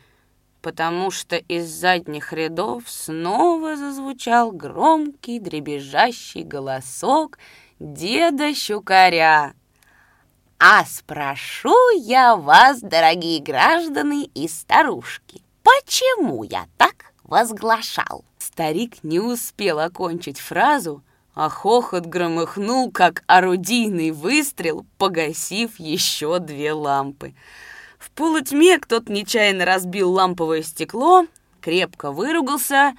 потому 0.63 1.11
что 1.11 1.37
из 1.37 1.69
задних 1.69 2.33
рядов 2.33 2.85
снова 2.87 3.77
зазвучал 3.77 4.53
громкий 4.53 5.41
дребезжащий 5.41 6.43
голосок 6.43 7.39
деда 7.79 8.55
Щукаря. 8.55 9.55
«А 10.59 10.85
спрошу 10.85 11.75
я 11.99 12.37
вас, 12.37 12.81
дорогие 12.81 13.41
граждане 13.41 14.27
и 14.35 14.47
старушки, 14.47 15.43
почему 15.63 16.45
я 16.45 16.67
так 16.77 17.15
возглашал?» 17.25 18.25
Старик 18.39 19.03
не 19.03 19.21
успел 19.21 19.81
окончить 19.81 20.39
фразу, 20.39 21.03
а 21.35 21.49
хохот 21.49 22.07
громыхнул, 22.07 22.91
как 22.91 23.23
орудийный 23.27 24.11
выстрел, 24.11 24.85
погасив 24.99 25.79
еще 25.79 26.39
две 26.39 26.73
лампы. 26.73 27.35
В 27.99 28.11
полутьме 28.11 28.79
кто-то 28.79 29.13
нечаянно 29.13 29.65
разбил 29.65 30.11
ламповое 30.11 30.63
стекло, 30.63 31.27
крепко 31.61 32.11
выругался. 32.11 32.95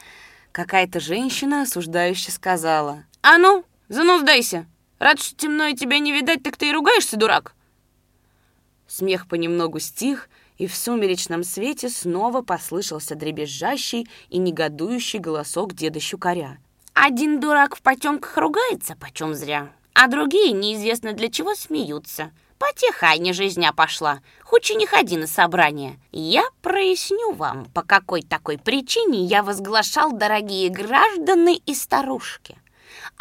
Какая-то 0.52 1.00
женщина 1.00 1.64
осуждающе 1.64 2.32
сказала. 2.32 3.04
«А 3.22 3.38
ну, 3.38 3.66
зануздайся! 3.90 4.66
Рад, 5.00 5.20
что 5.20 5.36
темно 5.36 5.66
и 5.66 5.76
тебя 5.76 6.00
не 6.00 6.12
видать, 6.12 6.44
так 6.44 6.58
ты 6.58 6.70
и 6.70 6.74
ругаешься, 6.74 7.18
дурак!» 7.18 7.56
Смех 8.88 9.28
понемногу 9.28 9.80
стих, 9.80 10.30
и 10.58 10.68
в 10.68 10.76
сумеречном 10.76 11.44
свете 11.44 11.90
снова 11.90 12.42
послышался 12.42 13.16
дребезжащий 13.16 14.08
и 14.30 14.38
негодующий 14.38 15.18
голосок 15.18 15.74
деда 15.74 16.00
Щукаря. 16.00 16.58
«Один 16.94 17.40
дурак 17.40 17.76
в 17.76 17.82
потемках 17.82 18.38
ругается, 18.38 18.96
почем 18.96 19.34
зря, 19.34 19.72
а 19.94 20.08
другие 20.08 20.52
неизвестно 20.52 21.14
для 21.14 21.30
чего 21.30 21.56
смеются. 21.56 22.32
Потихай 22.58 23.18
не 23.18 23.34
жизня 23.34 23.74
пошла, 23.74 24.20
хоть 24.44 24.70
и 24.70 24.76
не 24.76 24.86
ходи 24.86 25.18
на 25.18 25.26
собрание. 25.26 26.00
Я 26.12 26.44
проясню 26.62 27.34
вам, 27.34 27.66
по 27.74 27.82
какой 27.82 28.22
такой 28.22 28.60
причине 28.60 29.24
я 29.26 29.42
возглашал, 29.42 30.12
дорогие 30.12 30.70
граждане 30.70 31.58
и 31.58 31.74
старушки 31.74 32.58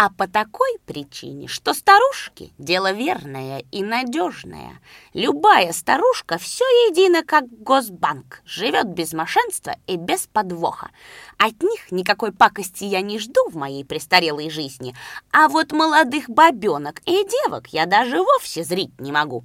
а 0.00 0.08
по 0.08 0.26
такой 0.26 0.78
причине, 0.86 1.46
что 1.46 1.74
старушки– 1.74 2.54
дело 2.58 2.90
верное 2.90 3.62
и 3.70 3.82
надежное. 3.82 4.80
Любая 5.12 5.74
старушка 5.74 6.38
все 6.38 6.64
едино, 6.88 7.22
как 7.22 7.44
Госбанк, 7.62 8.40
живет 8.46 8.86
без 8.86 9.12
мошенства 9.12 9.76
и 9.86 9.96
без 9.96 10.26
подвоха. 10.26 10.88
От 11.36 11.62
них 11.62 11.92
никакой 11.92 12.32
пакости 12.32 12.84
я 12.84 13.02
не 13.02 13.18
жду 13.18 13.50
в 13.50 13.56
моей 13.56 13.84
престарелой 13.84 14.48
жизни, 14.48 14.96
а 15.32 15.48
вот 15.48 15.72
молодых 15.72 16.30
бабенок 16.30 17.02
и 17.04 17.22
девок 17.22 17.66
я 17.66 17.84
даже 17.84 18.22
вовсе 18.22 18.64
зрить 18.64 18.98
не 18.98 19.12
могу. 19.12 19.44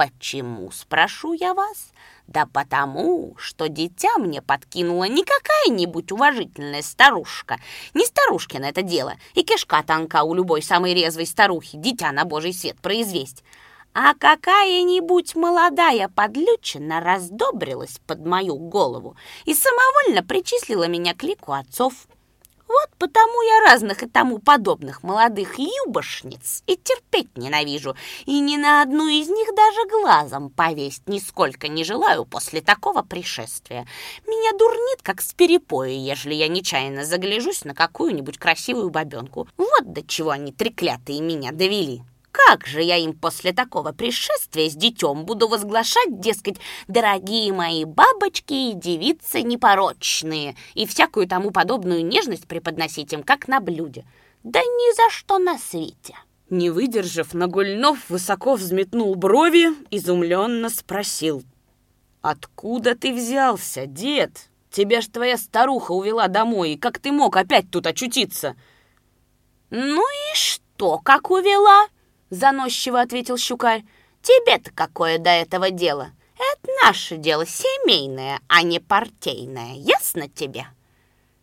Почему, 0.00 0.70
спрошу 0.70 1.34
я 1.34 1.52
вас? 1.52 1.92
Да 2.26 2.46
потому, 2.46 3.34
что 3.36 3.68
дитя 3.68 4.16
мне 4.16 4.40
подкинула 4.40 5.04
не 5.04 5.22
какая-нибудь 5.22 6.10
уважительная 6.10 6.80
старушка. 6.80 7.58
Не 7.92 8.06
старушкина 8.06 8.64
это 8.64 8.80
дело, 8.80 9.16
и 9.34 9.42
кишка 9.42 9.82
тонка 9.82 10.22
у 10.22 10.32
любой 10.32 10.62
самой 10.62 10.94
резвой 10.94 11.26
старухи 11.26 11.76
дитя 11.76 12.12
на 12.12 12.24
божий 12.24 12.54
свет 12.54 12.80
произвесть. 12.80 13.44
А 13.92 14.14
какая-нибудь 14.14 15.34
молодая 15.34 16.08
подлючина 16.08 17.00
раздобрилась 17.00 18.00
под 18.06 18.24
мою 18.24 18.56
голову 18.56 19.18
и 19.44 19.52
самовольно 19.52 20.22
причислила 20.22 20.88
меня 20.88 21.12
к 21.12 21.22
лику 21.24 21.52
отцов. 21.52 21.92
Вот 22.70 22.90
потому 22.98 23.42
я 23.42 23.72
разных 23.72 24.04
и 24.04 24.06
тому 24.06 24.38
подобных 24.38 25.02
молодых 25.02 25.58
юбошниц 25.58 26.62
и 26.68 26.76
терпеть 26.76 27.36
ненавижу, 27.36 27.96
и 28.26 28.38
ни 28.38 28.56
на 28.56 28.82
одну 28.82 29.08
из 29.08 29.28
них 29.28 29.48
даже 29.56 29.88
глазом 29.88 30.50
повесть 30.50 31.02
нисколько 31.08 31.66
не 31.66 31.82
желаю 31.82 32.24
после 32.24 32.60
такого 32.60 33.02
пришествия. 33.02 33.88
Меня 34.24 34.56
дурнит, 34.56 35.02
как 35.02 35.20
с 35.20 35.32
перепоя, 35.32 35.90
ежели 35.90 36.34
я 36.34 36.46
нечаянно 36.46 37.04
загляжусь 37.04 37.64
на 37.64 37.74
какую-нибудь 37.74 38.38
красивую 38.38 38.90
бабенку. 38.90 39.48
Вот 39.56 39.92
до 39.92 40.06
чего 40.06 40.30
они 40.30 40.52
треклятые 40.52 41.20
меня 41.22 41.50
довели. 41.50 42.02
Как 42.32 42.66
же 42.66 42.82
я 42.82 42.96
им 42.96 43.12
после 43.12 43.52
такого 43.52 43.92
пришествия 43.92 44.68
с 44.68 44.74
детем 44.74 45.24
буду 45.24 45.48
возглашать, 45.48 46.20
дескать, 46.20 46.58
дорогие 46.86 47.52
мои 47.52 47.84
бабочки 47.84 48.70
и 48.70 48.74
девицы 48.74 49.42
непорочные, 49.42 50.56
и 50.74 50.86
всякую 50.86 51.26
тому 51.26 51.50
подобную 51.50 52.04
нежность 52.04 52.46
преподносить 52.46 53.12
им, 53.12 53.22
как 53.24 53.48
на 53.48 53.60
блюде? 53.60 54.04
Да 54.44 54.60
ни 54.60 54.94
за 54.94 55.10
что 55.10 55.38
на 55.38 55.58
свете!» 55.58 56.14
Не 56.50 56.70
выдержав, 56.70 57.34
Нагульнов 57.34 58.10
высоко 58.10 58.54
взметнул 58.54 59.14
брови, 59.14 59.68
изумленно 59.90 60.68
спросил. 60.68 61.44
«Откуда 62.22 62.96
ты 62.96 63.12
взялся, 63.12 63.86
дед? 63.86 64.48
Тебя 64.70 65.00
ж 65.00 65.06
твоя 65.06 65.36
старуха 65.36 65.92
увела 65.92 66.26
домой, 66.28 66.72
и 66.72 66.76
как 66.76 66.98
ты 66.98 67.12
мог 67.12 67.36
опять 67.36 67.70
тут 67.70 67.86
очутиться?» 67.86 68.56
«Ну 69.70 70.02
и 70.02 70.34
что, 70.34 70.98
как 70.98 71.30
увела?» 71.30 71.86
Заносчиво 72.30 73.00
ответил 73.00 73.36
Щукарь. 73.36 73.84
Тебе-то 74.22 74.70
какое 74.72 75.18
до 75.18 75.30
этого 75.30 75.70
дело? 75.70 76.12
Это 76.36 76.72
наше 76.84 77.16
дело 77.16 77.44
семейное, 77.44 78.40
а 78.48 78.62
не 78.62 78.78
партийное. 78.80 79.74
Ясно 79.74 80.28
тебе? 80.28 80.66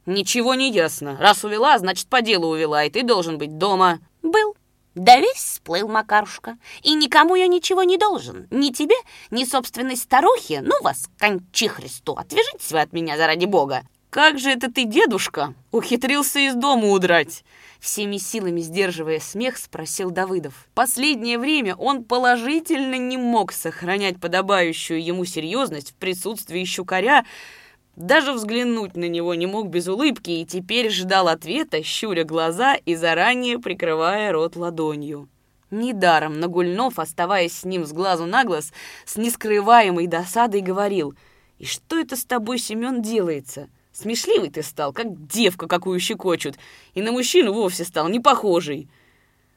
Ничего 0.06 0.56
не 0.56 0.72
ясно. 0.72 1.18
Раз 1.20 1.44
увела, 1.44 1.78
значит, 1.78 2.08
по 2.08 2.22
делу 2.22 2.48
увела, 2.48 2.84
и 2.84 2.90
ты 2.90 3.04
должен 3.04 3.38
быть 3.38 3.58
дома. 3.58 4.00
Был. 4.22 4.56
Да 4.96 5.20
весь 5.20 5.56
сплыл 5.56 5.88
Макарушка. 5.88 6.58
И 6.82 6.96
никому 6.96 7.36
я 7.36 7.48
ничего 7.48 7.84
не 7.84 7.98
должен. 7.98 8.48
Ни 8.50 8.72
тебе, 8.72 8.96
ни 9.30 9.44
собственной 9.44 9.98
старухе. 9.98 10.62
Ну 10.62 10.82
вас, 10.82 11.10
кончи 11.20 11.68
Христу, 11.68 12.14
отвяжитесь 12.14 12.72
вы 12.72 12.80
от 12.82 12.94
меня 12.94 13.18
заради 13.18 13.46
бога. 13.46 13.84
Как 14.10 14.40
же 14.40 14.50
это 14.50 14.72
ты, 14.72 14.86
дедушка, 14.86 15.54
ухитрился 15.72 16.40
из 16.40 16.56
дома 16.56 16.88
удрать? 16.88 17.44
Всеми 17.80 18.18
силами 18.18 18.62
сдерживая 18.62 19.20
смех, 19.20 19.58
спросил 19.58 20.12
Давыдов. 20.12 20.68
Последнее 20.74 21.38
время 21.38 21.76
он 21.76 22.06
положительно 22.06 22.96
не 22.96 23.18
мог 23.18 23.52
сохранять 23.52 24.20
подобающую 24.20 25.04
ему 25.04 25.26
серьезность 25.26 25.92
в 25.92 25.96
присутствии 25.96 26.64
щукаря, 26.64 27.26
даже 27.98 28.32
взглянуть 28.32 28.96
на 28.96 29.10
него 29.10 29.34
не 29.36 29.46
мог 29.46 29.68
без 29.68 29.88
улыбки 29.88 30.30
и 30.30 30.46
теперь 30.46 30.90
ждал 30.90 31.28
ответа, 31.28 31.84
щуря 31.84 32.24
глаза 32.24 32.76
и 32.76 32.96
заранее 32.96 33.60
прикрывая 33.60 34.32
рот 34.32 34.56
ладонью. 34.56 35.28
Недаром 35.70 36.40
Нагульнов, 36.40 36.98
оставаясь 36.98 37.54
с 37.54 37.66
ним 37.66 37.86
с 37.86 37.92
глазу 37.92 38.26
на 38.26 38.46
глаз, 38.46 38.72
с 39.06 39.18
нескрываемой 39.18 40.08
досадой 40.08 40.62
говорил, 40.62 41.14
«И 41.58 41.66
что 41.66 42.00
это 42.00 42.16
с 42.16 42.24
тобой, 42.24 42.58
Семен, 42.58 43.02
делается? 43.02 43.68
Смешливый 44.00 44.52
ты 44.52 44.62
стал, 44.62 44.94
как 44.94 45.26
девка, 45.26 45.68
какую 45.68 46.00
щекочут, 46.00 46.60
и 46.94 47.02
на 47.02 47.12
мужчину 47.12 47.52
вовсе 47.52 47.84
стал 47.84 48.10
не 48.10 48.20
похожий. 48.20 48.88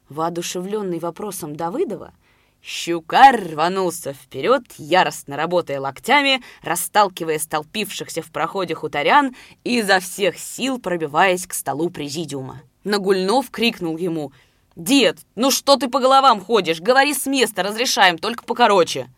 Воодушевленный 0.08 0.98
вопросом 0.98 1.56
Давыдова, 1.56 2.14
Щукарь 2.62 3.52
рванулся 3.52 4.14
вперед, 4.14 4.62
яростно 4.78 5.36
работая 5.36 5.78
локтями, 5.78 6.42
расталкивая 6.62 7.38
столпившихся 7.38 8.22
в 8.22 8.30
проходе 8.30 8.74
хуторян 8.74 9.36
и 9.62 9.80
изо 9.80 10.00
всех 10.00 10.38
сил 10.38 10.80
пробиваясь 10.80 11.46
к 11.46 11.52
столу 11.52 11.90
президиума. 11.90 12.62
Нагульнов 12.82 13.50
крикнул 13.50 13.98
ему 13.98 14.32
«Дед, 14.74 15.18
ну 15.34 15.50
что 15.50 15.76
ты 15.76 15.90
по 15.90 16.00
головам 16.00 16.40
ходишь? 16.40 16.80
Говори 16.80 17.12
с 17.12 17.26
места, 17.26 17.62
разрешаем, 17.62 18.16
только 18.16 18.42
покороче!» 18.44 19.10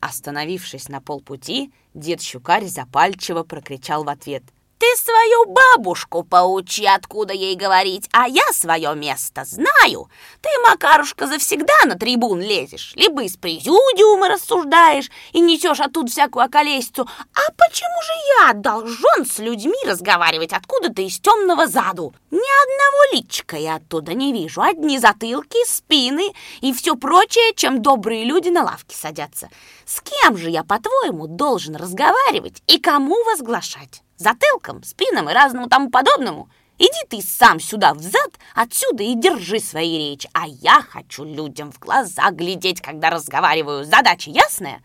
Остановившись 0.00 0.88
на 0.88 1.00
полпути, 1.00 1.70
дед 1.94 2.22
Щукарь 2.22 2.66
запальчиво 2.66 3.44
прокричал 3.44 4.04
в 4.04 4.08
ответ— 4.08 4.42
ты 4.80 4.86
свою 4.96 5.44
бабушку 5.44 6.24
поучи, 6.24 6.86
откуда 6.86 7.34
ей 7.34 7.54
говорить, 7.54 8.08
а 8.12 8.26
я 8.26 8.50
свое 8.52 8.94
место 8.94 9.44
знаю. 9.44 10.08
Ты, 10.40 10.48
Макарушка, 10.66 11.26
завсегда 11.26 11.74
на 11.84 11.96
трибун 11.96 12.40
лезешь, 12.40 12.94
либо 12.96 13.22
из 13.22 13.36
президиума 13.36 14.28
рассуждаешь 14.28 15.10
и 15.32 15.40
несешь 15.40 15.80
оттуда 15.80 16.10
всякую 16.10 16.46
околесицу. 16.46 17.06
А 17.34 17.52
почему 17.58 18.02
же 18.02 18.12
я 18.46 18.54
должен 18.54 19.26
с 19.26 19.38
людьми 19.38 19.76
разговаривать 19.86 20.54
откуда-то 20.54 21.02
из 21.02 21.20
темного 21.20 21.66
заду? 21.66 22.14
Ни 22.30 22.38
одного 22.38 23.20
личка 23.20 23.58
я 23.58 23.74
оттуда 23.74 24.14
не 24.14 24.32
вижу, 24.32 24.62
одни 24.62 24.98
затылки, 24.98 25.62
спины 25.66 26.32
и 26.62 26.72
все 26.72 26.96
прочее, 26.96 27.52
чем 27.54 27.82
добрые 27.82 28.24
люди 28.24 28.48
на 28.48 28.64
лавке 28.64 28.96
садятся. 28.96 29.50
С 29.84 30.00
кем 30.00 30.38
же 30.38 30.48
я, 30.48 30.64
по-твоему, 30.64 31.26
должен 31.26 31.76
разговаривать 31.76 32.62
и 32.66 32.78
кому 32.78 33.22
возглашать? 33.24 34.02
Затылком, 34.20 34.82
спинам 34.84 35.28
и 35.28 35.32
разному 35.32 35.68
тому 35.68 35.90
подобному. 35.90 36.48
Иди 36.78 37.06
ты 37.08 37.20
сам 37.20 37.60
сюда 37.60 37.92
взад, 37.92 38.38
отсюда 38.54 39.02
и 39.02 39.14
держи 39.14 39.60
свои 39.60 39.98
речи. 39.98 40.28
А 40.32 40.46
я 40.46 40.82
хочу 40.82 41.24
людям 41.24 41.72
в 41.72 41.78
глаза 41.78 42.30
глядеть, 42.30 42.80
когда 42.80 43.10
разговариваю. 43.10 43.84
Задача 43.84 44.30
ясная? 44.30 44.80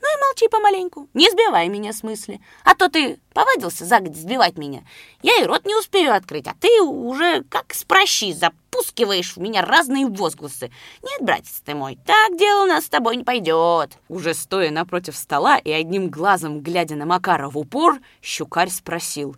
Ну 0.00 0.06
и 0.06 0.20
молчи 0.20 0.48
помаленьку, 0.48 1.08
не 1.14 1.28
сбивай 1.30 1.68
меня 1.68 1.92
с 1.92 2.02
мысли. 2.02 2.40
А 2.64 2.74
то 2.74 2.88
ты 2.88 3.18
повадился 3.34 3.84
загодя 3.84 4.18
сбивать 4.18 4.56
меня. 4.56 4.84
Я 5.22 5.42
и 5.42 5.44
рот 5.44 5.66
не 5.66 5.74
успею 5.74 6.14
открыть, 6.14 6.46
а 6.46 6.54
ты 6.60 6.80
уже 6.80 7.42
как 7.44 7.74
с 7.74 7.84
прощи 7.84 8.32
запускиваешь 8.32 9.36
в 9.36 9.40
меня 9.40 9.62
разные 9.62 10.06
возгласы. 10.06 10.70
Нет, 11.02 11.22
братец 11.22 11.60
ты 11.64 11.74
мой, 11.74 11.98
так 12.06 12.36
дело 12.38 12.64
у 12.64 12.66
нас 12.66 12.84
с 12.84 12.88
тобой 12.88 13.16
не 13.16 13.24
пойдет. 13.24 13.98
Уже 14.08 14.34
стоя 14.34 14.70
напротив 14.70 15.16
стола 15.16 15.58
и 15.58 15.70
одним 15.70 16.08
глазом 16.08 16.60
глядя 16.60 16.94
на 16.94 17.06
Макара 17.06 17.48
в 17.48 17.58
упор, 17.58 17.98
щукарь 18.22 18.70
спросил. 18.70 19.36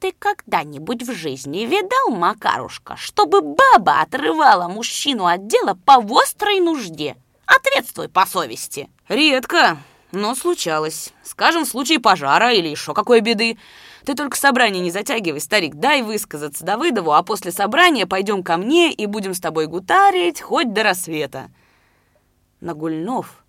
Ты 0.00 0.14
когда-нибудь 0.18 1.02
в 1.02 1.12
жизни 1.12 1.66
видал, 1.66 2.08
Макарушка, 2.08 2.96
чтобы 2.96 3.42
баба 3.42 4.00
отрывала 4.00 4.66
мужчину 4.66 5.26
от 5.26 5.46
дела 5.46 5.74
по 5.84 6.02
острой 6.18 6.60
нужде? 6.60 7.16
Ответствуй 7.44 8.08
по 8.08 8.24
совести. 8.24 8.88
Редко, 9.10 9.76
но 10.12 10.36
случалось. 10.36 11.12
Скажем, 11.24 11.64
в 11.64 11.68
случае 11.68 11.98
пожара 11.98 12.52
или 12.52 12.68
еще 12.68 12.94
какой 12.94 13.20
беды. 13.20 13.58
Ты 14.04 14.14
только 14.14 14.36
собрание 14.36 14.80
не 14.80 14.92
затягивай, 14.92 15.40
старик, 15.40 15.74
дай 15.74 16.02
высказаться 16.02 16.64
Давыдову, 16.64 17.10
а 17.10 17.24
после 17.24 17.50
собрания 17.50 18.06
пойдем 18.06 18.44
ко 18.44 18.56
мне 18.56 18.92
и 18.92 19.06
будем 19.06 19.34
с 19.34 19.40
тобой 19.40 19.66
гутарить 19.66 20.40
хоть 20.40 20.72
до 20.72 20.84
рассвета. 20.84 21.50
Нагульнов, 22.60 23.42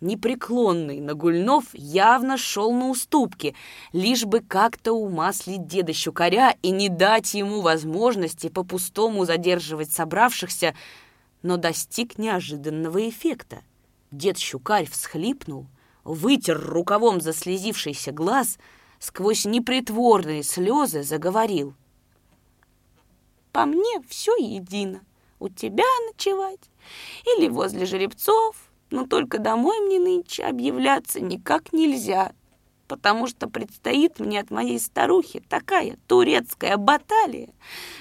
Непреклонный 0.00 1.00
Нагульнов 1.00 1.64
явно 1.74 2.38
шел 2.38 2.72
на 2.72 2.88
уступки, 2.88 3.54
лишь 3.92 4.24
бы 4.24 4.40
как-то 4.40 4.94
умаслить 4.94 5.66
деда 5.66 5.92
Щукаря 5.92 6.56
и 6.62 6.70
не 6.70 6.88
дать 6.88 7.34
ему 7.34 7.60
возможности 7.60 8.48
по-пустому 8.48 9.26
задерживать 9.26 9.92
собравшихся, 9.92 10.74
но 11.42 11.58
достиг 11.58 12.16
неожиданного 12.16 13.06
эффекта. 13.06 13.58
Дед 14.16 14.38
Щукарь 14.38 14.88
всхлипнул, 14.88 15.66
вытер 16.02 16.58
рукавом 16.58 17.20
заслезившийся 17.20 18.12
глаз, 18.12 18.56
сквозь 18.98 19.44
непритворные 19.44 20.42
слезы 20.42 21.02
заговорил. 21.02 21.74
«По 23.52 23.66
мне 23.66 24.00
все 24.08 24.34
едино. 24.36 25.02
У 25.38 25.50
тебя 25.50 25.84
ночевать 26.08 26.70
или 27.26 27.46
возле 27.48 27.84
жеребцов, 27.84 28.56
но 28.88 29.06
только 29.06 29.38
домой 29.38 29.80
мне 29.80 29.98
нынче 29.98 30.44
объявляться 30.44 31.20
никак 31.20 31.74
нельзя, 31.74 32.32
потому 32.88 33.26
что 33.26 33.50
предстоит 33.50 34.18
мне 34.18 34.40
от 34.40 34.50
моей 34.50 34.80
старухи 34.80 35.40
такая 35.46 35.98
турецкая 36.06 36.78
баталия, 36.78 37.50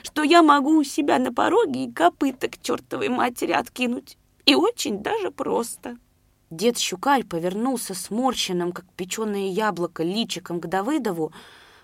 что 0.01 0.23
я 0.23 0.43
могу 0.43 0.78
у 0.78 0.84
себя 0.86 1.19
на 1.19 1.34
пороге 1.34 1.84
и 1.84 1.91
копыта 1.91 2.47
к 2.47 2.62
чертовой 2.62 3.10
матери 3.10 3.51
откинуть. 3.51 4.17
И 4.45 4.54
очень 4.54 4.99
даже 4.99 5.32
просто. 5.32 5.97
Дед 6.49 6.77
Щукарь 6.77 7.23
повернулся 7.23 7.93
сморщенным, 7.93 8.71
как 8.71 8.86
печеное 8.95 9.49
яблоко, 9.49 10.03
личиком 10.03 10.62
к 10.62 10.67
Давыдову, 10.67 11.34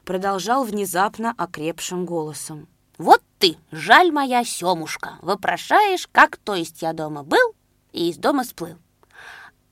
продолжал 0.05 0.63
внезапно 0.63 1.33
окрепшим 1.37 2.05
голосом. 2.05 2.67
«Вот 2.97 3.21
ты, 3.39 3.57
жаль 3.71 4.11
моя 4.11 4.43
Семушка, 4.43 5.17
вопрошаешь, 5.21 6.07
как 6.11 6.37
то 6.37 6.53
есть 6.53 6.81
я 6.81 6.93
дома 6.93 7.23
был 7.23 7.55
и 7.91 8.09
из 8.09 8.17
дома 8.17 8.43
сплыл. 8.43 8.77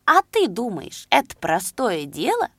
А 0.06 0.24
ты 0.24 0.48
думаешь, 0.48 1.06
это 1.12 1.38
простое 1.38 2.06
дело? 2.06 2.50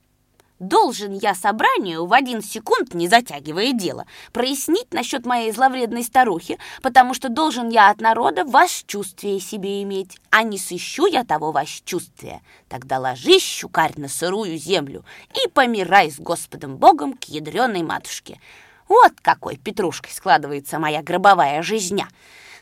Должен 0.61 1.14
я 1.14 1.35
собранию 1.35 2.05
в 2.05 2.12
один 2.12 2.42
секунд, 2.42 2.92
не 2.92 3.09
затягивая 3.09 3.73
дело, 3.73 4.05
прояснить 4.31 4.92
насчет 4.92 5.25
моей 5.25 5.53
зловредной 5.53 6.05
старухи, 6.05 6.59
потому 6.83 7.14
что 7.14 7.31
должен 7.31 7.70
я 7.70 7.88
от 7.88 8.03
народа 8.03 8.44
восчувствие 8.44 9.40
себе 9.40 9.83
иметь, 9.83 10.18
а 10.29 10.42
не 10.42 10.59
сыщу 10.59 11.07
я 11.07 11.25
того 11.25 11.51
восчувствия. 11.51 12.42
Тогда 12.68 12.99
ложись, 12.99 13.42
щукарь, 13.42 13.94
на 13.96 14.09
сырую 14.09 14.59
землю 14.59 15.03
и 15.35 15.49
помирай 15.49 16.11
с 16.11 16.18
Господом 16.18 16.77
Богом 16.77 17.14
к 17.14 17.25
ядреной 17.25 17.83
матушке. 17.83 18.38
Вот 18.87 19.14
какой 19.23 19.57
петрушкой 19.57 20.12
складывается 20.12 20.79
моя 20.79 21.03
гробовая 21.03 21.62
жизня. 21.62 22.07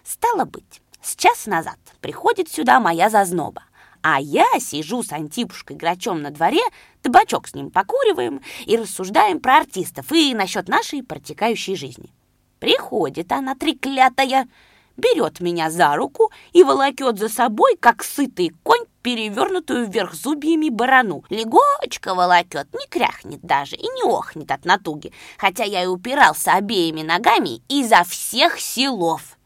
Стало 0.05 0.45
быть, 0.45 0.83
с 1.03 1.17
час 1.17 1.47
назад 1.47 1.79
приходит 2.01 2.49
сюда 2.49 2.79
моя 2.79 3.11
зазноба. 3.11 3.65
А 4.11 4.21
я 4.21 4.47
сижу 4.59 5.03
с 5.03 5.13
Антипушкой 5.13 5.77
Грачом 5.77 6.23
на 6.23 6.31
дворе, 6.31 6.63
табачок 7.03 7.47
с 7.47 7.55
ним 7.55 7.71
покуриваем 7.71 8.41
и 8.65 8.75
рассуждаем 8.79 9.39
про 9.39 9.59
артистов 9.59 10.11
и 10.13 10.33
насчет 10.33 10.67
нашей 10.67 11.03
протекающей 11.03 11.77
жизни. 11.77 12.15
Приходит 12.59 13.31
она, 13.33 13.55
треклятая, 13.55 14.49
берет 14.97 15.41
меня 15.41 15.71
за 15.71 15.95
руку 15.95 16.33
и 16.55 16.63
волокет 16.65 17.19
за 17.19 17.29
собой, 17.29 17.77
как 17.79 18.03
сытый 18.03 18.55
конь, 18.63 18.87
перевернутую 19.03 19.87
вверх 19.87 20.15
зубьями 20.15 20.71
барану. 20.71 21.23
Легочко 21.29 22.15
волокет, 22.15 22.67
не 22.73 22.87
кряхнет 22.89 23.43
даже 23.43 23.77
и 23.77 23.87
не 23.89 24.11
охнет 24.11 24.51
от 24.51 24.65
натуги, 24.65 25.13
хотя 25.37 25.65
я 25.65 25.85
и 25.85 25.87
упирался 25.87 26.55
обеими 26.55 27.03
ногами 27.03 27.61
изо 27.69 28.05
всех 28.05 28.59
силов. 28.59 29.38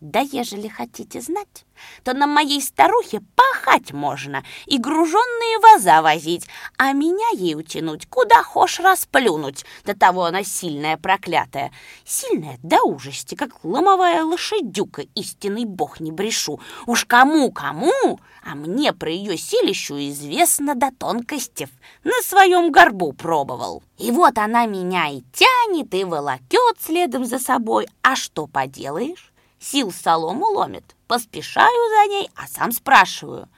Да 0.00 0.20
ежели 0.20 0.68
хотите 0.68 1.22
знать, 1.22 1.64
то 2.04 2.12
на 2.12 2.26
моей 2.26 2.60
старухе 2.60 3.22
пахать 3.34 3.92
можно 3.92 4.44
и 4.66 4.76
груженные 4.76 5.58
ваза 5.60 6.02
возить, 6.02 6.46
а 6.76 6.92
меня 6.92 7.26
ей 7.32 7.54
утянуть, 7.54 8.06
куда 8.06 8.42
хошь 8.42 8.78
расплюнуть. 8.78 9.64
До 9.84 9.98
того 9.98 10.24
она 10.24 10.44
сильная 10.44 10.98
проклятая. 10.98 11.72
Сильная 12.04 12.58
до 12.62 12.82
ужасти, 12.82 13.36
как 13.36 13.64
ломовая 13.64 14.22
лошадюка, 14.22 15.02
истинный 15.14 15.64
бог 15.64 15.98
не 15.98 16.12
брешу. 16.12 16.60
Уж 16.84 17.06
кому-кому, 17.06 18.20
а 18.44 18.54
мне 18.54 18.92
про 18.92 19.10
ее 19.10 19.38
силищу 19.38 19.94
известно 20.10 20.74
до 20.74 20.90
тонкостей. 20.90 21.68
На 22.04 22.20
своем 22.22 22.70
горбу 22.70 23.14
пробовал. 23.14 23.82
И 23.96 24.10
вот 24.10 24.36
она 24.36 24.66
меня 24.66 25.08
и 25.08 25.22
тянет, 25.32 25.94
и 25.94 26.04
волокет 26.04 26.76
следом 26.78 27.24
за 27.24 27.38
собой. 27.38 27.88
А 28.02 28.14
что 28.14 28.46
поделаешь? 28.46 29.32
Сил 29.58 29.90
солому 29.90 30.46
ломит. 30.46 30.94
Поспешаю 31.06 31.90
за 31.90 32.10
ней, 32.10 32.30
а 32.36 32.46
сам 32.46 32.72
спрашиваю. 32.72 33.48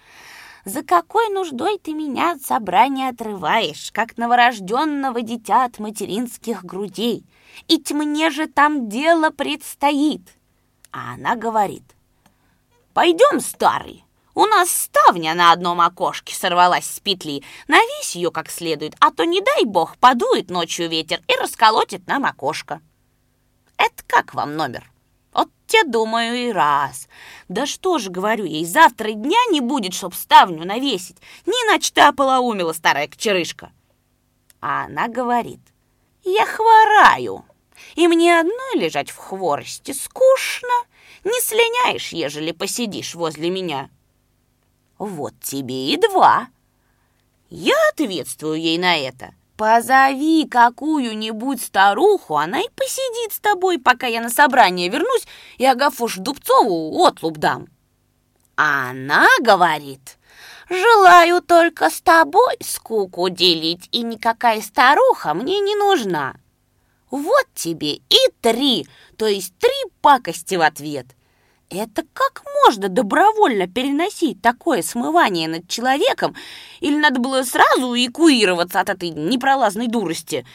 За 0.64 0.82
какой 0.82 1.28
нуждой 1.30 1.78
ты 1.78 1.92
меня 1.92 2.32
от 2.32 2.42
собрания 2.42 3.08
отрываешь, 3.08 3.90
как 3.92 4.18
новорожденного 4.18 5.22
дитя 5.22 5.64
от 5.64 5.78
материнских 5.78 6.64
грудей? 6.64 7.24
Ведь 7.68 7.90
мне 7.92 8.30
же 8.30 8.46
там 8.46 8.88
дело 8.88 9.30
предстоит. 9.30 10.22
А 10.92 11.14
она 11.14 11.36
говорит, 11.36 11.84
пойдем, 12.92 13.40
старый, 13.40 14.04
у 14.34 14.46
нас 14.46 14.70
ставня 14.70 15.34
на 15.34 15.50
одном 15.50 15.80
окошке 15.80 16.34
сорвалась 16.34 16.86
с 16.86 17.00
петли. 17.00 17.42
Навесь 17.66 18.14
ее 18.14 18.30
как 18.30 18.50
следует, 18.50 18.94
а 19.00 19.10
то, 19.10 19.24
не 19.24 19.40
дай 19.40 19.64
бог, 19.64 19.96
подует 19.96 20.48
ночью 20.48 20.88
ветер 20.88 21.20
и 21.26 21.34
расколотит 21.40 22.06
нам 22.06 22.24
окошко. 22.24 22.80
Это 23.76 24.04
как 24.06 24.34
вам 24.34 24.54
номер? 24.54 24.88
Те, 25.68 25.84
думаю, 25.84 26.48
и 26.48 26.50
раз. 26.50 27.08
Да 27.48 27.66
что 27.66 27.98
же, 27.98 28.10
говорю 28.10 28.46
ей, 28.46 28.64
завтра 28.64 29.12
дня 29.12 29.38
не 29.50 29.60
будет, 29.60 29.92
чтоб 29.92 30.14
ставню 30.14 30.64
навесить. 30.64 31.18
Не 31.44 31.52
иначе 31.52 31.92
ты 31.92 32.00
ополоумила, 32.00 32.72
старая 32.72 33.06
кочерышка. 33.06 33.70
А 34.62 34.86
она 34.86 35.08
говорит, 35.08 35.60
я 36.24 36.46
хвораю, 36.46 37.44
и 37.96 38.08
мне 38.08 38.40
одной 38.40 38.76
лежать 38.76 39.10
в 39.10 39.16
хворости 39.16 39.92
скучно. 39.92 40.72
Не 41.24 41.38
слиняешь, 41.42 42.14
ежели 42.14 42.52
посидишь 42.52 43.14
возле 43.14 43.50
меня. 43.50 43.90
Вот 44.96 45.34
тебе 45.42 45.92
и 45.92 45.98
два. 45.98 46.48
Я 47.50 47.76
ответствую 47.90 48.58
ей 48.58 48.78
на 48.78 48.96
это. 48.96 49.34
Позови 49.58 50.46
какую-нибудь 50.46 51.60
старуху, 51.60 52.36
она 52.36 52.60
и 52.60 52.68
посидит 52.76 53.32
с 53.32 53.40
тобой, 53.40 53.80
пока 53.80 54.06
я 54.06 54.20
на 54.20 54.30
собрание 54.30 54.88
вернусь 54.88 55.26
и 55.56 55.66
Агафош 55.66 56.18
Дубцову 56.18 57.04
отлуп 57.04 57.38
дам. 57.38 57.66
А 58.56 58.90
она 58.90 59.26
говорит, 59.40 60.16
желаю 60.70 61.42
только 61.42 61.90
с 61.90 62.00
тобой 62.00 62.54
скуку 62.60 63.28
делить, 63.30 63.88
и 63.90 64.02
никакая 64.02 64.62
старуха 64.62 65.34
мне 65.34 65.58
не 65.58 65.74
нужна. 65.74 66.36
Вот 67.10 67.46
тебе 67.52 67.94
и 67.94 68.18
три, 68.40 68.86
то 69.16 69.26
есть 69.26 69.58
три 69.58 69.90
пакости 70.00 70.54
в 70.54 70.60
ответ. 70.60 71.06
Это 71.70 72.04
как 72.14 72.42
можно 72.64 72.88
добровольно 72.88 73.66
переносить 73.66 74.40
такое 74.40 74.82
смывание 74.82 75.48
над 75.48 75.68
человеком? 75.68 76.34
Или 76.80 76.96
надо 76.96 77.20
было 77.20 77.42
сразу 77.42 77.94
экуироваться 77.94 78.80
от 78.80 78.88
этой 78.88 79.10
непролазной 79.10 79.86
дурости? 79.88 80.46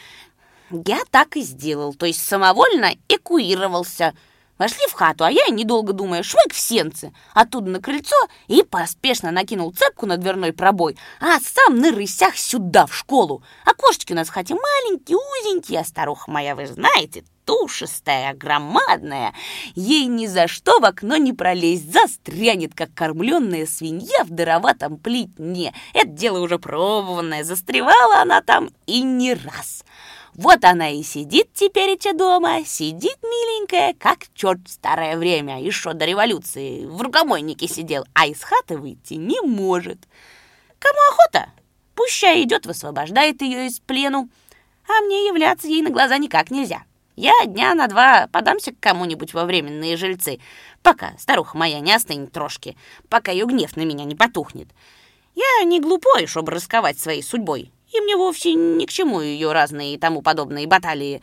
Я 0.70 1.00
так 1.10 1.36
и 1.36 1.42
сделал, 1.42 1.94
то 1.94 2.06
есть 2.06 2.26
самовольно 2.26 2.90
экуировался– 3.08 4.14
Вошли 4.58 4.86
в 4.88 4.92
хату, 4.92 5.24
а 5.24 5.30
я, 5.30 5.48
недолго 5.48 5.92
думая, 5.92 6.22
швык 6.22 6.52
в 6.52 6.58
сенцы, 6.58 7.12
оттуда 7.34 7.70
на 7.70 7.80
крыльцо 7.80 8.16
и 8.46 8.62
поспешно 8.62 9.32
накинул 9.32 9.72
цепку 9.72 10.06
на 10.06 10.16
дверной 10.16 10.52
пробой, 10.52 10.96
а 11.20 11.40
сам 11.40 11.78
на 11.78 11.90
рысях 11.90 12.36
сюда, 12.36 12.86
в 12.86 12.94
школу. 12.94 13.42
Окошечки 13.64 14.12
у 14.12 14.16
нас 14.16 14.28
в 14.28 14.32
хате 14.32 14.54
маленькие, 14.54 15.16
узенькие, 15.16 15.80
а 15.80 15.84
старуха 15.84 16.30
моя, 16.30 16.54
вы 16.54 16.68
знаете, 16.68 17.24
тушистая, 17.44 18.34
громадная. 18.34 19.34
Ей 19.74 20.06
ни 20.06 20.26
за 20.26 20.48
что 20.48 20.80
в 20.80 20.84
окно 20.84 21.16
не 21.16 21.32
пролезть, 21.32 21.92
застрянет, 21.92 22.74
как 22.74 22.92
кормленная 22.94 23.66
свинья 23.66 24.24
в 24.24 24.30
дыроватом 24.30 24.98
плетне. 24.98 25.74
Это 25.92 26.08
дело 26.08 26.40
уже 26.40 26.58
пробованное, 26.58 27.44
застревала 27.44 28.20
она 28.20 28.40
там 28.42 28.70
и 28.86 29.02
не 29.02 29.34
раз. 29.34 29.84
Вот 30.34 30.64
она 30.64 30.90
и 30.90 31.02
сидит 31.04 31.52
теперь 31.54 31.96
дома, 32.14 32.64
сидит 32.64 33.16
миленькая, 33.22 33.94
как 33.94 34.26
черт 34.34 34.60
в 34.66 34.70
старое 34.70 35.16
время, 35.16 35.62
еще 35.62 35.92
до 35.92 36.04
революции, 36.04 36.84
в 36.86 37.00
рукомойнике 37.00 37.68
сидел, 37.68 38.04
а 38.14 38.26
из 38.26 38.42
хаты 38.42 38.76
выйти 38.76 39.14
не 39.14 39.40
может. 39.42 39.98
Кому 40.80 40.98
охота? 41.10 41.50
Пущай 41.94 42.42
идет, 42.42 42.66
высвобождает 42.66 43.42
ее 43.42 43.66
из 43.66 43.78
плену, 43.78 44.28
а 44.88 45.00
мне 45.02 45.28
являться 45.28 45.68
ей 45.68 45.82
на 45.82 45.90
глаза 45.90 46.18
никак 46.18 46.50
нельзя. 46.50 46.82
Я 47.16 47.32
дня 47.46 47.74
на 47.74 47.86
два 47.86 48.28
подамся 48.32 48.72
к 48.72 48.80
кому-нибудь 48.80 49.34
во 49.34 49.44
временные 49.44 49.96
жильцы, 49.96 50.40
пока 50.82 51.14
старуха 51.18 51.56
моя 51.56 51.80
не 51.80 51.92
остынет 51.92 52.32
трошки, 52.32 52.76
пока 53.08 53.32
ее 53.32 53.46
гнев 53.46 53.76
на 53.76 53.82
меня 53.82 54.04
не 54.04 54.14
потухнет. 54.14 54.68
Я 55.34 55.64
не 55.64 55.80
глупой, 55.80 56.26
чтобы 56.26 56.52
рисковать 56.52 56.98
своей 56.98 57.22
судьбой 57.22 57.72
и 57.94 58.00
мне 58.00 58.16
вовсе 58.16 58.54
ни 58.54 58.86
к 58.86 58.90
чему 58.90 59.20
ее 59.20 59.52
разные 59.52 59.94
и 59.94 59.98
тому 59.98 60.20
подобные 60.20 60.66
баталии. 60.66 61.22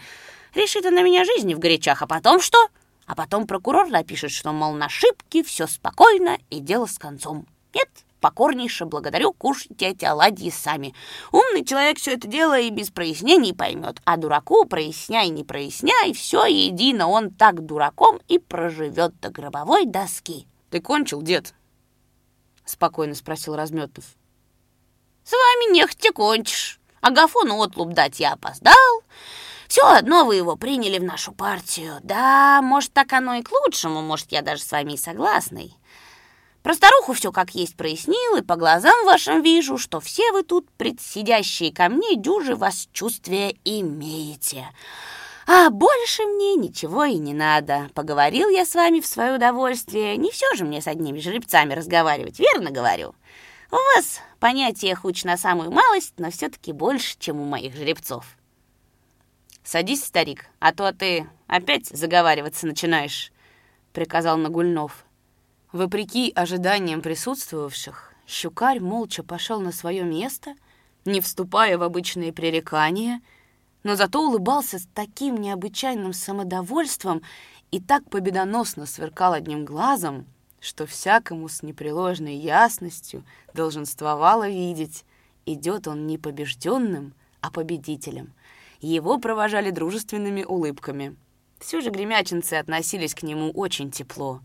Решит 0.55 0.85
она 0.85 1.01
меня 1.01 1.25
жизни 1.25 1.53
в 1.53 1.59
горячах, 1.59 2.01
а 2.01 2.07
потом 2.07 2.39
что? 2.39 2.57
А 3.05 3.15
потом 3.15 3.45
прокурор 3.45 3.87
напишет, 3.87 4.31
что, 4.31 4.53
мол, 4.53 4.73
на 4.73 4.85
ошибке 4.85 5.43
все 5.43 5.67
спокойно 5.67 6.37
и 6.49 6.59
дело 6.59 6.85
с 6.85 6.97
концом. 6.97 7.45
Нет, 7.73 7.89
покорнейше 8.21 8.85
благодарю, 8.85 9.33
кушайте 9.33 9.87
эти 9.87 10.05
оладьи 10.05 10.49
сами. 10.49 10.95
Умный 11.31 11.65
человек 11.65 11.97
все 11.97 12.13
это 12.13 12.27
дело 12.27 12.57
и 12.57 12.69
без 12.69 12.91
прояснений 12.91 13.53
поймет, 13.53 13.99
а 14.05 14.15
дураку 14.15 14.65
проясняй, 14.65 15.27
не 15.29 15.43
проясняй, 15.43 16.13
все 16.13 16.45
едино, 16.45 17.09
он 17.09 17.31
так 17.31 17.65
дураком 17.65 18.21
и 18.29 18.39
проживет 18.39 19.19
до 19.19 19.29
гробовой 19.29 19.85
доски. 19.85 20.47
Ты 20.69 20.79
кончил, 20.79 21.21
дед? 21.21 21.53
Спокойно 22.63 23.15
спросил 23.15 23.55
Разметов. 23.55 24.05
С 25.23 25.31
вами 25.33 25.73
нехотя 25.73 26.13
кончишь. 26.13 26.79
Агафону 27.01 27.61
отлуп 27.61 27.93
дать 27.93 28.19
я 28.19 28.33
опоздал. 28.33 29.03
Все 29.67 29.87
одно 29.87 30.25
вы 30.25 30.35
его 30.35 30.55
приняли 30.55 30.99
в 30.99 31.03
нашу 31.03 31.31
партию. 31.31 31.99
Да, 32.03 32.61
может, 32.61 32.93
так 32.93 33.13
оно 33.13 33.35
и 33.35 33.41
к 33.41 33.51
лучшему, 33.51 34.01
может, 34.01 34.31
я 34.31 34.41
даже 34.41 34.61
с 34.61 34.71
вами 34.71 34.93
и 34.93 34.97
согласный. 34.97 35.73
Про 36.63 36.75
старуху 36.75 37.13
все 37.13 37.31
как 37.31 37.55
есть 37.55 37.75
прояснил, 37.75 38.35
и 38.37 38.41
по 38.41 38.55
глазам 38.55 39.05
вашим 39.05 39.41
вижу, 39.41 39.77
что 39.77 39.99
все 39.99 40.31
вы 40.31 40.43
тут, 40.43 40.69
предсидящие 40.71 41.73
ко 41.73 41.89
мне, 41.89 42.15
дюжи 42.15 42.55
вас 42.55 42.87
чувствия 42.93 43.55
имеете. 43.65 44.67
А 45.47 45.71
больше 45.71 46.23
мне 46.23 46.55
ничего 46.55 47.03
и 47.03 47.15
не 47.15 47.33
надо. 47.33 47.89
Поговорил 47.95 48.49
я 48.49 48.63
с 48.63 48.75
вами 48.75 48.99
в 48.99 49.07
свое 49.07 49.33
удовольствие. 49.33 50.17
Не 50.17 50.29
все 50.29 50.53
же 50.55 50.63
мне 50.63 50.81
с 50.81 50.87
одними 50.87 51.19
жеребцами 51.19 51.73
разговаривать, 51.73 52.39
верно 52.39 52.69
говорю? 52.69 53.15
У 53.71 53.75
вас 53.95 54.19
понятие 54.39 54.95
хуч 54.95 55.23
на 55.23 55.37
самую 55.37 55.71
малость, 55.71 56.13
но 56.17 56.29
все-таки 56.29 56.73
больше, 56.73 57.15
чем 57.17 57.39
у 57.39 57.45
моих 57.45 57.75
жеребцов. 57.75 58.25
«Садись, 59.63 60.03
старик, 60.03 60.47
а 60.59 60.73
то 60.73 60.91
ты 60.91 61.29
опять 61.47 61.87
заговариваться 61.87 62.65
начинаешь»,— 62.65 63.31
приказал 63.93 64.37
Нагульнов. 64.37 65.05
Вопреки 65.71 66.33
ожиданиям 66.35 67.01
присутствовавших, 67.01 68.13
щукарь 68.27 68.81
молча 68.81 69.23
пошел 69.23 69.61
на 69.61 69.71
свое 69.71 70.03
место, 70.03 70.55
не 71.05 71.21
вступая 71.21 71.77
в 71.77 71.83
обычные 71.83 72.33
пререкания, 72.33 73.21
но 73.83 73.95
зато 73.95 74.21
улыбался 74.21 74.79
с 74.79 74.87
таким 74.93 75.37
необычайным 75.37 76.11
самодовольством 76.11 77.21
и 77.71 77.79
так 77.79 78.09
победоносно 78.09 78.85
сверкал 78.85 79.31
одним 79.31 79.63
глазом, 79.63 80.25
что 80.59 80.85
всякому 80.85 81.47
с 81.47 81.63
непреложной 81.63 82.35
ясностью 82.35 83.23
долженствовало 83.53 84.49
видеть, 84.49 85.05
идет 85.45 85.87
он 85.87 86.05
не 86.05 86.17
побежденным, 86.17 87.13
а 87.39 87.49
победителем. 87.49 88.33
Его 88.81 89.19
провожали 89.19 89.71
дружественными 89.71 90.43
улыбками. 90.43 91.15
Все 91.59 91.79
же 91.79 91.91
гремячинцы 91.91 92.55
относились 92.55 93.15
к 93.15 93.23
нему 93.23 93.51
очень 93.51 93.89
тепло. 93.89 94.41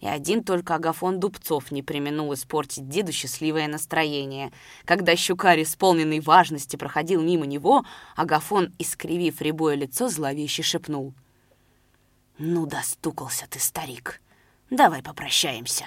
И 0.00 0.06
один 0.06 0.42
только 0.42 0.74
Агафон 0.74 1.20
Дубцов 1.20 1.70
не 1.70 1.82
применул 1.82 2.32
испортить 2.34 2.88
деду 2.88 3.12
счастливое 3.12 3.68
настроение. 3.68 4.50
Когда 4.84 5.14
щукарь, 5.14 5.62
исполненный 5.62 6.20
важности, 6.20 6.76
проходил 6.76 7.22
мимо 7.22 7.46
него, 7.46 7.84
Агафон, 8.16 8.72
искривив 8.78 9.40
рябое 9.40 9.74
лицо, 9.74 10.08
зловеще 10.08 10.62
шепнул. 10.62 11.12
«Ну, 12.38 12.66
достукался 12.66 13.46
ты, 13.48 13.60
старик!» 13.60 14.20
Давай 14.70 15.02
попрощаемся». 15.02 15.84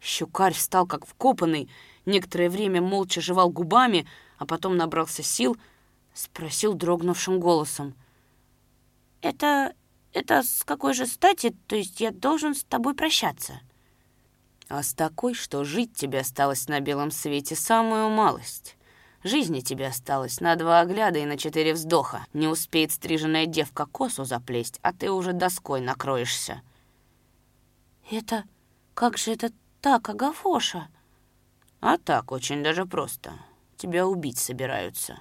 Щукарь 0.00 0.52
встал 0.52 0.86
как 0.86 1.06
вкопанный, 1.06 1.70
некоторое 2.04 2.50
время 2.50 2.82
молча 2.82 3.20
жевал 3.20 3.50
губами, 3.50 4.06
а 4.36 4.46
потом 4.46 4.76
набрался 4.76 5.22
сил, 5.22 5.56
спросил 6.12 6.74
дрогнувшим 6.74 7.40
голосом. 7.40 7.94
«Это... 9.22 9.74
это 10.12 10.42
с 10.42 10.64
какой 10.64 10.94
же 10.94 11.06
стати, 11.06 11.54
то 11.66 11.76
есть 11.76 12.00
я 12.00 12.10
должен 12.10 12.54
с 12.54 12.64
тобой 12.64 12.94
прощаться?» 12.94 13.60
«А 14.68 14.82
с 14.82 14.94
такой, 14.94 15.34
что 15.34 15.64
жить 15.64 15.94
тебе 15.94 16.20
осталось 16.20 16.68
на 16.68 16.80
белом 16.80 17.10
свете 17.10 17.56
самую 17.56 18.08
малость». 18.10 18.76
Жизни 19.24 19.60
тебе 19.60 19.86
осталось 19.86 20.40
на 20.40 20.56
два 20.56 20.80
огляда 20.80 21.20
и 21.20 21.24
на 21.24 21.38
четыре 21.38 21.74
вздоха. 21.74 22.26
Не 22.32 22.48
успеет 22.48 22.90
стриженная 22.90 23.46
девка 23.46 23.86
косу 23.86 24.24
заплесть, 24.24 24.80
а 24.82 24.92
ты 24.92 25.10
уже 25.10 25.32
доской 25.32 25.80
накроешься. 25.80 26.60
«Это... 28.10 28.44
как 28.94 29.18
же 29.18 29.32
это 29.32 29.52
так, 29.80 30.08
Агафоша?» 30.08 30.88
«А 31.80 31.98
так, 31.98 32.32
очень 32.32 32.62
даже 32.62 32.84
просто. 32.84 33.32
Тебя 33.76 34.06
убить 34.06 34.38
собираются». 34.38 35.20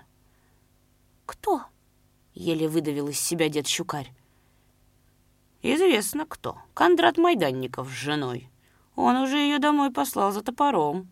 «Кто?»— 1.27 1.63
еле 2.33 2.67
выдавил 2.67 3.07
из 3.07 3.19
себя 3.19 3.49
дед 3.49 3.67
Щукарь. 3.67 4.11
«Известно 5.61 6.25
кто. 6.25 6.57
Кондрат 6.73 7.17
Майданников 7.17 7.87
с 7.87 7.91
женой. 7.91 8.49
Он 8.95 9.17
уже 9.17 9.37
ее 9.37 9.59
домой 9.59 9.91
послал 9.91 10.31
за 10.31 10.41
топором». 10.41 11.09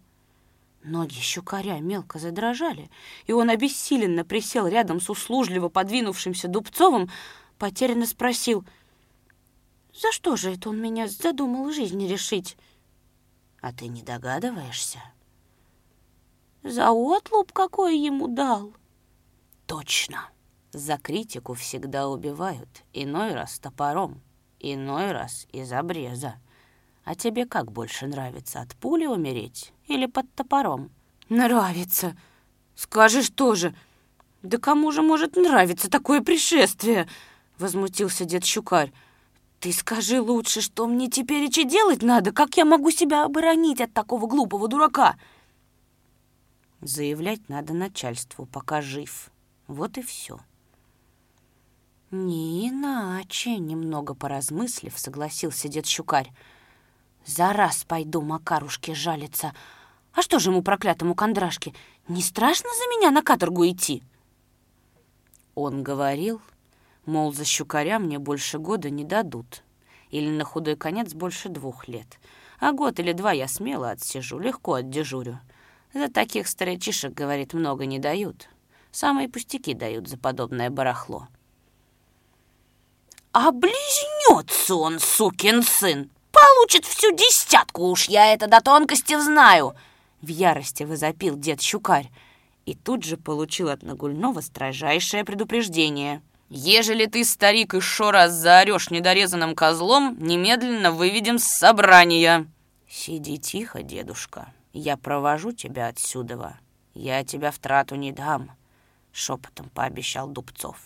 Ноги 0.84 1.20
щукаря 1.20 1.80
мелко 1.80 2.20
задрожали, 2.20 2.90
и 3.28 3.34
он 3.34 3.50
обессиленно 3.50 4.24
присел 4.24 4.68
рядом 4.68 5.02
с 5.02 5.10
услужливо 5.10 5.70
подвинувшимся 5.70 6.48
Дубцовым, 6.48 7.10
потерянно 7.58 8.06
спросил— 8.06 8.66
за 9.94 10.12
что 10.12 10.36
же 10.36 10.54
это 10.54 10.70
он 10.70 10.82
меня 10.82 11.08
задумал 11.08 11.72
жизнь 11.72 12.06
решить? 12.08 12.58
А 13.62 13.74
ты 13.74 13.88
не 13.88 14.02
догадываешься? 14.02 15.00
За 16.64 16.92
отлуп 16.92 17.52
какой 17.52 17.98
ему 17.98 18.28
дал? 18.28 18.74
Точно. 19.66 20.30
За 20.72 20.98
критику 20.98 21.54
всегда 21.54 22.08
убивают. 22.08 22.70
Иной 22.94 23.34
раз 23.34 23.60
топором, 23.60 24.22
иной 24.60 25.12
раз 25.12 25.48
из 25.52 25.72
обреза. 25.72 26.36
А 27.04 27.16
тебе 27.16 27.46
как 27.46 27.72
больше 27.72 28.08
нравится, 28.08 28.62
от 28.62 28.76
пули 28.76 29.06
умереть 29.06 29.74
или 29.88 30.06
под 30.06 30.32
топором? 30.34 30.92
Нравится. 31.30 32.16
Скажешь 32.76 33.30
тоже. 33.30 33.76
Да 34.44 34.58
кому 34.58 34.92
же 34.92 35.02
может 35.02 35.36
нравиться 35.36 35.90
такое 35.90 36.22
пришествие? 36.22 37.08
Возмутился 37.58 38.26
дед 38.26 38.46
Щукарь. 38.46 38.94
«Ты 39.60 39.74
скажи 39.74 40.22
лучше, 40.22 40.62
что 40.62 40.88
мне 40.88 41.10
теперь 41.10 41.44
и 41.44 41.64
делать 41.66 42.02
надо? 42.02 42.32
Как 42.32 42.56
я 42.56 42.64
могу 42.64 42.92
себя 42.92 43.26
оборонить 43.26 43.82
от 43.82 43.94
такого 43.94 44.26
глупого 44.26 44.70
дурака?» 44.70 45.18
«Заявлять 46.80 47.50
надо 47.50 47.74
начальству, 47.74 48.46
пока 48.46 48.82
жив. 48.82 49.30
Вот 49.68 49.98
и 49.98 50.02
все». 50.02 50.40
«Не 52.12 52.70
иначе»,— 52.70 53.58
немного 53.60 54.16
поразмыслив, 54.16 54.98
согласился 54.98 55.68
дед 55.68 55.86
Щукарь. 55.86 56.32
«За 57.26 57.54
раз 57.54 57.84
пойду 57.84 58.22
Макарушке 58.22 58.96
жалиться. 58.96 59.54
А 60.14 60.22
что 60.22 60.40
же 60.40 60.50
ему, 60.50 60.64
проклятому 60.64 61.14
кондрашке, 61.14 61.74
не 62.08 62.22
страшно 62.22 62.70
за 62.70 62.98
меня 62.98 63.12
на 63.12 63.22
каторгу 63.22 63.68
идти?» 63.68 64.02
Он 65.54 65.84
говорил, 65.84 66.42
Мол, 67.10 67.34
за 67.34 67.44
щукаря 67.44 67.98
мне 67.98 68.20
больше 68.20 68.60
года 68.60 68.92
не 68.92 69.04
дадут. 69.04 69.64
Или 70.12 70.30
на 70.30 70.44
худой 70.44 70.76
конец 70.76 71.16
больше 71.16 71.50
двух 71.50 71.88
лет. 71.88 72.20
А 72.60 72.72
год 72.72 73.00
или 73.00 73.14
два 73.14 73.32
я 73.32 73.48
смело 73.48 73.90
отсижу, 73.90 74.38
легко 74.38 74.76
отдежурю. 74.76 75.40
За 75.92 76.08
таких 76.08 76.48
старичишек, 76.48 77.14
говорит, 77.14 77.54
много 77.54 77.88
не 77.88 77.98
дают. 77.98 78.48
Самые 78.92 79.28
пустяки 79.28 79.74
дают 79.74 80.08
за 80.08 80.20
подобное 80.20 80.70
барахло. 80.70 81.28
А 83.32 83.52
близнется 83.52 84.76
он, 84.76 85.00
сукин 85.00 85.64
сын! 85.64 86.10
Получит 86.32 86.86
всю 86.86 87.12
десятку, 87.16 87.90
уж 87.90 88.06
я 88.06 88.34
это 88.34 88.48
до 88.48 88.62
тонкости 88.62 89.20
знаю!» 89.20 89.76
В 90.22 90.28
ярости 90.28 90.84
возопил 90.84 91.38
дед 91.38 91.62
Щукарь 91.62 92.10
и 92.66 92.76
тут 92.76 93.04
же 93.04 93.18
получил 93.18 93.70
от 93.70 93.84
Нагульного 93.84 94.42
строжайшее 94.42 95.26
предупреждение— 95.26 96.22
Ежели 96.50 97.06
ты, 97.06 97.24
старик, 97.26 97.76
еще 97.76 98.10
раз 98.10 98.34
заорешь 98.34 98.90
недорезанным 98.90 99.54
козлом, 99.54 100.18
немедленно 100.20 100.92
выведем 100.92 101.38
с 101.38 101.44
собрания. 101.44 102.48
Сиди 102.88 103.38
тихо, 103.38 103.84
дедушка. 103.84 104.52
Я 104.74 104.98
провожу 104.98 105.52
тебя 105.52 105.88
отсюда. 105.88 106.58
Я 106.96 107.24
тебя 107.24 107.52
в 107.52 107.60
трату 107.60 107.96
не 107.96 108.12
дам, 108.12 108.52
шепотом 109.12 109.70
пообещал 109.70 110.28
Дубцов. 110.28 110.78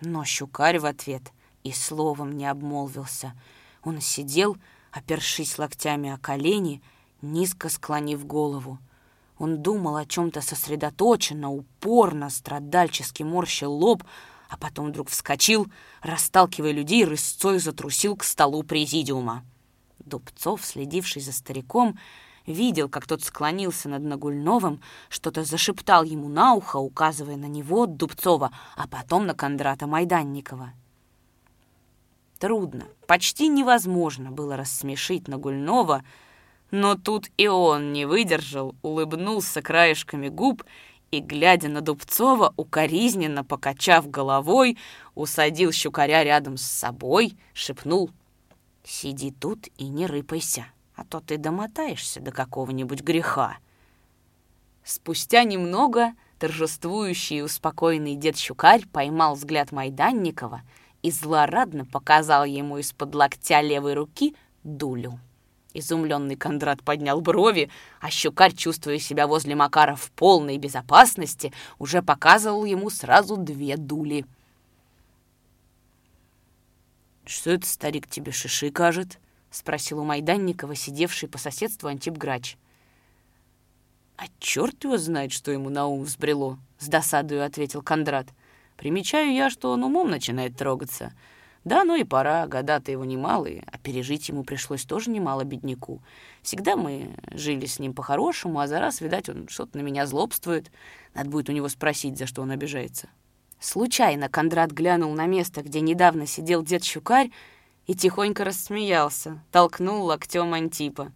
Но 0.00 0.24
щукарь 0.24 0.78
в 0.78 0.86
ответ 0.86 1.32
и 1.62 1.72
словом 1.72 2.36
не 2.36 2.46
обмолвился. 2.46 3.34
Он 3.82 4.00
сидел, 4.00 4.56
опершись 4.90 5.58
локтями 5.58 6.10
о 6.10 6.18
колени, 6.18 6.82
низко 7.22 7.68
склонив 7.68 8.26
голову. 8.26 8.78
Он 9.38 9.62
думал 9.62 9.96
о 9.96 10.06
чем-то 10.06 10.42
сосредоточенно, 10.42 11.50
упорно, 11.50 12.28
страдальчески 12.30 13.22
морщил 13.22 13.72
лоб, 13.72 14.04
а 14.48 14.56
потом 14.56 14.88
вдруг 14.88 15.08
вскочил, 15.08 15.66
расталкивая 16.02 16.72
людей, 16.72 17.04
рысцой 17.04 17.58
затрусил 17.58 18.16
к 18.16 18.24
столу 18.24 18.62
президиума. 18.62 19.44
Дубцов, 19.98 20.64
следивший 20.64 21.22
за 21.22 21.32
стариком, 21.32 21.98
видел, 22.50 22.88
как 22.88 23.06
тот 23.06 23.22
склонился 23.22 23.88
над 23.88 24.02
Нагульновым, 24.02 24.80
что-то 25.08 25.44
зашептал 25.44 26.04
ему 26.04 26.28
на 26.28 26.54
ухо, 26.54 26.76
указывая 26.76 27.36
на 27.36 27.46
него, 27.46 27.86
Дубцова, 27.86 28.50
а 28.76 28.86
потом 28.86 29.26
на 29.26 29.34
Кондрата 29.34 29.86
Майданникова. 29.86 30.72
Трудно, 32.38 32.86
почти 33.06 33.48
невозможно 33.48 34.30
было 34.30 34.56
рассмешить 34.56 35.28
Нагульнова, 35.28 36.02
Но 36.70 36.94
тут 36.94 37.28
и 37.36 37.48
он 37.48 37.92
не 37.92 38.06
выдержал, 38.06 38.74
улыбнулся 38.82 39.60
краешками 39.60 40.28
губ 40.28 40.62
и, 41.10 41.20
глядя 41.20 41.68
на 41.68 41.80
Дубцова, 41.80 42.54
укоризненно 42.56 43.44
покачав 43.44 44.08
головой, 44.08 44.78
усадил 45.14 45.72
щукаря 45.72 46.24
рядом 46.24 46.56
с 46.56 46.62
собой, 46.62 47.36
шепнул 47.52 48.10
«Сиди 48.84 49.32
тут 49.32 49.68
и 49.76 49.88
не 49.88 50.06
рыпайся, 50.06 50.66
а 51.00 51.04
то 51.04 51.20
ты 51.20 51.38
домотаешься 51.38 52.20
до 52.20 52.30
какого-нибудь 52.30 53.00
греха». 53.00 53.56
Спустя 54.84 55.44
немного 55.44 56.12
торжествующий 56.38 57.38
и 57.38 57.42
успокоенный 57.42 58.16
дед 58.16 58.36
Щукарь 58.36 58.86
поймал 58.86 59.34
взгляд 59.34 59.72
Майданникова 59.72 60.62
и 61.02 61.10
злорадно 61.10 61.86
показал 61.86 62.44
ему 62.44 62.78
из-под 62.78 63.14
локтя 63.14 63.62
левой 63.62 63.94
руки 63.94 64.36
дулю. 64.62 65.18
Изумленный 65.72 66.36
Кондрат 66.36 66.82
поднял 66.82 67.20
брови, 67.20 67.70
а 68.00 68.10
щукарь, 68.10 68.54
чувствуя 68.54 68.98
себя 68.98 69.26
возле 69.26 69.54
Макара 69.54 69.94
в 69.94 70.10
полной 70.10 70.58
безопасности, 70.58 71.52
уже 71.78 72.02
показывал 72.02 72.64
ему 72.64 72.90
сразу 72.90 73.36
две 73.36 73.76
дули. 73.76 74.26
«Что 77.24 77.52
это 77.52 77.66
старик 77.66 78.08
тебе 78.08 78.32
шиши 78.32 78.70
кажет?»— 78.70 79.18
спросил 79.50 80.00
у 80.00 80.04
Майданникова, 80.04 80.74
сидевший 80.74 81.28
по 81.28 81.38
соседству 81.38 81.88
Антип 81.88 82.14
Грач. 82.14 82.56
«А 84.16 84.24
черт 84.38 84.84
его 84.84 84.98
знает, 84.98 85.32
что 85.32 85.50
ему 85.50 85.70
на 85.70 85.86
ум 85.86 86.02
взбрело»,— 86.02 86.58
с 86.78 86.88
досадою 86.88 87.44
ответил 87.44 87.82
Кондрат. 87.82 88.28
«Примечаю 88.76 89.32
я, 89.32 89.50
что 89.50 89.70
он 89.70 89.84
умом 89.84 90.10
начинает 90.10 90.56
трогаться». 90.56 91.12
Да, 91.64 91.84
ну 91.84 91.94
и 91.94 92.04
пора, 92.04 92.46
года-то 92.46 92.90
его 92.90 93.04
немалые, 93.04 93.62
а 93.70 93.76
пережить 93.76 94.30
ему 94.30 94.44
пришлось 94.44 94.84
тоже 94.84 95.10
немало 95.10 95.44
бедняку. 95.44 96.00
Всегда 96.42 96.74
мы 96.74 97.14
жили 97.32 97.66
с 97.66 97.78
ним 97.78 97.92
по-хорошему, 97.92 98.60
а 98.60 98.66
за 98.66 98.80
раз, 98.80 99.02
видать, 99.02 99.28
он 99.28 99.46
что-то 99.48 99.76
на 99.76 99.82
меня 99.82 100.06
злобствует. 100.06 100.70
Надо 101.14 101.28
будет 101.28 101.50
у 101.50 101.52
него 101.52 101.68
спросить, 101.68 102.16
за 102.16 102.26
что 102.26 102.40
он 102.40 102.50
обижается. 102.50 103.10
Случайно 103.58 104.30
Кондрат 104.30 104.70
глянул 104.70 105.12
на 105.12 105.26
место, 105.26 105.62
где 105.62 105.82
недавно 105.82 106.26
сидел 106.26 106.62
дед 106.62 106.82
Щукарь, 106.82 107.30
и 107.90 107.94
тихонько 107.96 108.44
рассмеялся, 108.44 109.42
толкнул 109.50 110.04
локтем 110.04 110.54
Антипа. 110.54 111.10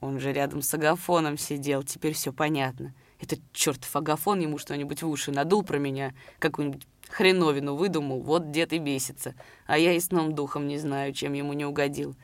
Он 0.00 0.18
же 0.18 0.32
рядом 0.32 0.62
с 0.62 0.74
Агафоном 0.74 1.38
сидел, 1.38 1.84
теперь 1.84 2.12
все 2.12 2.32
понятно. 2.32 2.92
Этот 3.20 3.38
чертов 3.52 3.94
Агафон 3.94 4.40
ему 4.40 4.58
что-нибудь 4.58 5.04
в 5.04 5.08
уши 5.08 5.30
надул 5.30 5.62
про 5.62 5.78
меня, 5.78 6.12
какую-нибудь 6.40 6.88
Хреновину 7.08 7.76
выдумал, 7.76 8.20
вот 8.20 8.50
дед 8.50 8.72
и 8.72 8.78
бесится. 8.78 9.36
А 9.68 9.78
я 9.78 9.92
и 9.92 10.00
сном 10.00 10.34
духом 10.34 10.66
не 10.66 10.76
знаю, 10.76 11.12
чем 11.12 11.34
ему 11.34 11.52
не 11.52 11.64
угодил. 11.64 12.16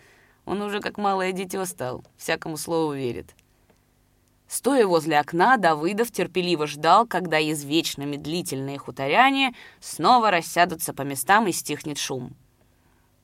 Он 0.44 0.60
уже 0.60 0.80
как 0.80 0.98
малое 0.98 1.30
дитё 1.30 1.66
стал, 1.66 2.04
всякому 2.16 2.56
слову 2.56 2.94
верит. 2.94 3.32
Стоя 4.48 4.88
возле 4.88 5.20
окна, 5.20 5.56
Давыдов 5.56 6.10
терпеливо 6.10 6.66
ждал, 6.66 7.06
когда 7.06 7.40
извечно 7.40 8.02
медлительные 8.02 8.78
хуторяне 8.78 9.54
снова 9.78 10.32
рассядутся 10.32 10.92
по 10.92 11.02
местам 11.02 11.46
и 11.46 11.52
стихнет 11.52 11.98
шум. 11.98 12.34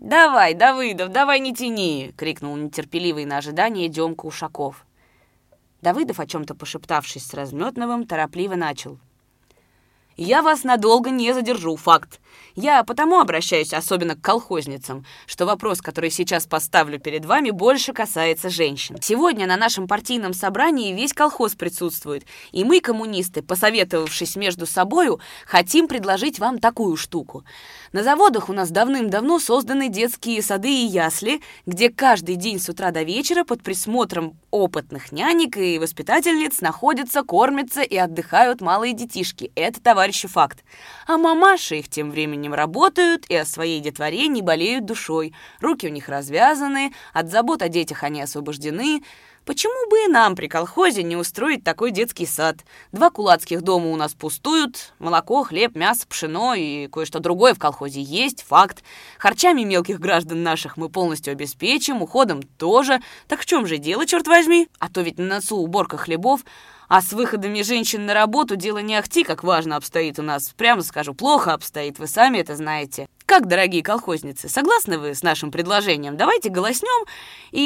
«Давай, 0.03 0.55
Давыдов, 0.55 1.13
давай 1.13 1.39
не 1.39 1.55
тяни!»— 1.55 2.13
крикнул 2.17 2.57
нетерпеливый 2.57 3.25
на 3.25 3.37
ожидание 3.37 3.89
Демка 3.89 4.27
Ушаков. 4.27 4.85
Давыдов, 5.81 6.19
о 6.19 6.27
чем-то 6.27 6.57
пошептавшись 6.57 7.25
с 7.25 7.35
Разметновым, 7.35 8.05
торопливо 8.05 8.57
начал— 8.57 8.99
я 10.17 10.43
вас 10.43 10.63
надолго 10.63 11.11
не 11.11 11.33
задержу, 11.33 11.77
факт. 11.77 12.21
Я 12.55 12.85
потому 12.85 13.19
обращаюсь 13.19 13.73
особенно 13.73 14.15
к 14.15 14.21
колхозницам, 14.21 15.07
что 15.27 15.47
вопрос, 15.47 15.81
который 15.81 16.11
сейчас 16.11 16.47
поставлю 16.47 16.99
перед 16.99 17.25
вами, 17.25 17.51
больше 17.51 17.95
касается 17.95 18.51
женщин. 18.51 18.99
Сегодня 19.01 19.47
на 19.47 19.57
нашем 19.57 19.89
партийном 19.89 20.35
собрании 20.35 20.93
весь 20.93 21.15
колхоз 21.15 21.55
присутствует, 21.55 22.27
и 22.51 22.63
мы, 22.63 22.81
коммунисты, 22.81 23.43
посоветовавшись 23.43 24.37
между 24.37 24.67
собою, 24.67 25.19
хотим 25.47 25.89
предложить 25.89 26.39
вам 26.39 26.59
такую 26.59 26.99
штуку. 26.99 27.45
На 27.93 28.03
заводах 28.03 28.49
у 28.49 28.55
нас 28.55 28.71
давным-давно 28.71 29.39
созданы 29.39 29.91
детские 29.91 30.41
сады 30.41 30.71
и 30.71 30.87
ясли, 30.87 31.43
где 31.67 31.91
каждый 31.91 32.37
день 32.37 32.59
с 32.59 32.71
утра 32.71 32.91
до 32.91 33.03
вечера 33.03 33.45
под 33.45 33.63
присмотром 33.63 34.39
опытных 34.51 35.13
нянек 35.13 35.59
и 35.59 35.79
воспитательниц 35.79 36.63
находятся, 36.63 37.23
кормятся 37.23 37.83
и 37.83 37.95
отдыхают 37.97 38.63
малые 38.63 38.95
детишки. 38.95 39.53
Это, 39.57 39.83
товарищи, 39.83 40.27
факт. 40.27 40.65
А 41.07 41.19
мамаши 41.19 41.81
их 41.81 41.91
тем 41.91 42.11
временем 42.11 42.55
работают 42.55 43.27
и 43.29 43.35
о 43.35 43.45
своей 43.45 43.81
детворе 43.81 44.27
не 44.29 44.41
болеют 44.41 44.87
душой. 44.87 45.35
Руки 45.61 45.87
у 45.87 45.91
них 45.91 46.09
развязаны, 46.09 46.95
от 47.13 47.31
забот 47.31 47.61
о 47.61 47.69
детях 47.69 48.05
они 48.05 48.23
освобождены. 48.23 49.03
Почему 49.45 49.91
бы 49.91 50.05
и 50.05 50.07
нам 50.07 50.37
при 50.37 50.47
колхозе 50.47 51.03
не 51.03 51.17
устроить 51.17 51.65
такой 51.65 51.91
детский 51.91 52.27
сад? 52.27 52.59
Два 52.93 53.11
кулацких 53.11 53.63
дома 53.63 53.91
у 53.91 53.97
нас 53.97 54.15
пустуют, 54.15 54.95
молоко, 55.01 55.43
хлеб, 55.43 55.75
мясо, 55.75 56.07
пшено 56.07 56.55
и 56.55 56.87
кое-что 56.87 57.19
другое 57.19 57.55
в 57.55 57.59
колхозе 57.59 58.01
есть, 58.01 58.45
факт. 58.45 58.85
Харчами 59.19 59.63
мелких 59.63 59.99
граждан 59.99 60.45
наших 60.45 60.77
мы 60.77 60.89
полностью 60.89 61.33
обеспечим, 61.33 62.03
уходом 62.03 62.41
тоже. 62.43 63.01
Так 63.27 63.41
в 63.41 63.47
чем 63.47 63.67
же 63.67 63.79
дело, 63.79 64.07
черт 64.07 64.29
возьми? 64.29 64.69
А 64.79 64.89
то 64.89 65.01
ведь 65.01 65.19
на 65.19 65.25
носу 65.25 65.57
уборка 65.57 65.97
хлебов, 65.97 66.45
а 66.93 67.01
с 67.01 67.15
выходами 67.15 67.63
женщин 67.63 68.05
на 68.05 68.13
работу 68.13 68.55
дело 68.55 68.77
не 68.77 68.97
ахти, 68.97 69.25
как 69.25 69.45
важно 69.45 69.77
обстоит 69.77 70.19
у 70.19 70.23
нас. 70.23 70.53
Прямо 70.55 70.83
скажу, 70.83 71.15
плохо 71.15 71.55
обстоит, 71.55 71.99
вы 71.99 72.07
сами 72.07 72.37
это 72.37 72.55
знаете. 72.55 73.09
Как, 73.25 73.49
дорогие 73.49 73.83
колхозницы, 73.83 74.51
согласны 74.51 74.99
вы 74.99 75.15
с 75.15 75.23
нашим 75.23 75.51
предложением? 75.51 76.19
Давайте 76.19 76.51
голоснем, 76.51 77.07
и 77.51 77.63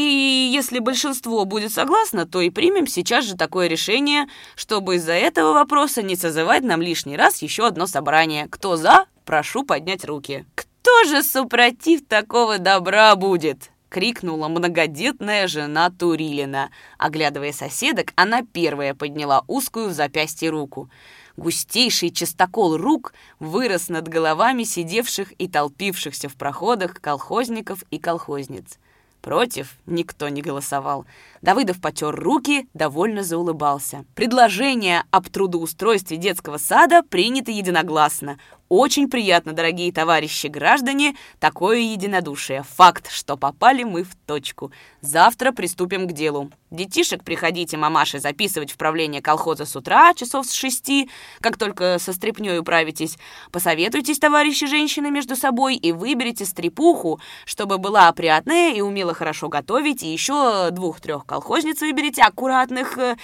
если 0.55 0.79
большинство 0.79 1.45
будет 1.45 1.73
согласно, 1.73 2.25
то 2.25 2.41
и 2.41 2.51
примем 2.51 2.87
сейчас 2.87 3.25
же 3.25 3.37
такое 3.37 3.67
решение, 3.67 4.27
чтобы 4.55 4.95
из-за 4.95 5.15
этого 5.15 5.55
вопроса 5.55 6.03
не 6.03 6.15
созывать 6.15 6.63
нам 6.63 6.81
лишний 6.81 7.17
раз 7.17 7.43
еще 7.43 7.67
одно 7.67 7.89
собрание. 7.89 8.47
Кто 8.49 8.77
за, 8.77 9.07
прошу 9.25 9.65
поднять 9.65 10.05
руки. 10.05 10.47
Кто 10.55 11.03
же 11.03 11.25
супротив 11.25 12.07
такого 12.07 12.59
добра 12.59 13.17
будет?— 13.17 13.71
крикнула 13.89 14.49
многодетная 14.49 15.49
жена 15.49 15.91
Турилина. 15.91 16.71
Оглядывая 16.99 17.53
соседок, 17.53 18.13
она 18.17 18.43
первая 18.43 18.95
подняла 18.95 19.45
узкую 19.47 19.89
в 19.89 19.93
запястье 19.93 20.51
руку. 20.51 20.89
Густейший 21.37 22.11
частокол 22.11 22.77
рук 22.77 23.13
вырос 23.39 23.89
над 23.89 24.09
головами 24.09 24.65
сидевших 24.65 25.33
и 25.39 25.49
толпившихся 25.49 26.29
в 26.29 26.35
проходах 26.35 27.01
колхозников 27.01 27.85
и 27.91 27.99
колхозниц. 27.99 28.79
Против 29.27 29.77
никто 29.87 30.29
не 30.29 30.41
голосовал. 30.41 31.05
Давыдов 31.43 31.81
потер 31.81 32.15
руки, 32.15 32.69
довольно 32.75 33.25
заулыбался. 33.25 34.05
Предложение 34.15 35.03
об 35.11 35.29
трудоустройстве 35.29 36.17
детского 36.17 36.59
сада 36.59 37.03
принято 37.03 37.51
единогласно. 37.51 38.39
Очень 38.69 39.09
приятно, 39.09 39.53
дорогие 39.53 39.93
товарищи 39.93 40.49
граждане, 40.49 41.15
такое 41.39 41.79
единодушие. 41.79 42.65
Факт, 42.77 43.09
что 43.13 43.37
попали 43.37 43.85
мы 43.85 44.03
в 44.03 44.17
точку. 44.27 44.73
Завтра 45.01 45.53
приступим 45.53 46.09
к 46.09 46.13
делу. 46.13 46.51
Детишек 46.73 47.23
приходите, 47.23 47.77
мамаши, 47.77 48.19
записывать 48.19 48.73
в 48.73 48.77
правление 48.77 49.23
колхоза 49.23 49.67
с 49.67 49.77
утра, 49.77 50.13
часов 50.15 50.47
с 50.47 50.53
шести, 50.53 51.09
как 51.41 51.57
только 51.57 51.99
со 52.01 52.13
стряпнёй 52.13 52.59
управитесь. 52.59 53.19
Посоветуйтесь, 53.53 54.19
товарищи 54.19 54.67
женщины, 54.67 55.13
между 55.13 55.37
собой 55.37 55.77
и 55.77 55.93
выберите 55.93 56.45
стрепуху, 56.45 57.21
чтобы 57.45 57.79
была 57.79 58.09
опрятная 58.09 58.73
и 58.73 58.81
умела 58.81 59.15
хорошо 59.15 59.49
готовить, 59.49 60.03
и 60.03 60.13
еще 60.13 60.71
двух-трех 60.73 61.25
колхозниц 61.25 61.81
выберите, 61.83 62.23
аккуратных, 62.23 62.99
э, 62.99 63.17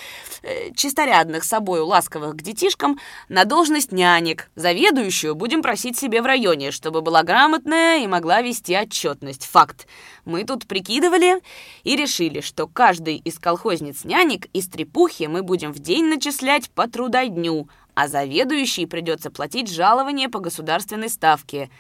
э, 0.43 0.73
чисторядных, 0.77 1.43
собою 1.43 1.87
ласковых 1.87 2.37
к 2.37 2.43
детишкам, 2.43 3.01
на 3.29 3.45
должность 3.45 3.91
нянек, 3.91 4.51
заведующую 4.55 5.32
которую 5.33 5.37
будем 5.37 5.63
просить 5.63 5.99
себе 5.99 6.21
в 6.21 6.27
районе, 6.27 6.71
чтобы 6.71 7.01
была 7.01 7.23
грамотная 7.23 8.05
и 8.05 8.07
могла 8.07 8.43
вести 8.43 8.77
отчетность. 8.77 9.47
Факт. 9.47 9.87
Мы 10.25 10.45
тут 10.45 10.67
прикидывали 10.67 11.41
и 11.85 11.97
решили, 11.97 12.41
что 12.41 12.67
каждый 12.67 13.17
из 13.17 13.39
колхозниц 13.39 14.05
нянек 14.05 14.47
из 14.53 14.69
трепухи 14.69 15.29
мы 15.29 15.43
будем 15.43 15.73
в 15.73 15.79
день 15.79 16.05
начислять 16.07 16.71
по 16.71 16.87
трудодню, 16.87 17.69
а 17.95 18.09
заведующей 18.09 18.87
придется 18.87 19.31
платить 19.31 19.71
жалование 19.71 20.29
по 20.29 20.39
государственной 20.39 21.09
ставке. 21.09 21.71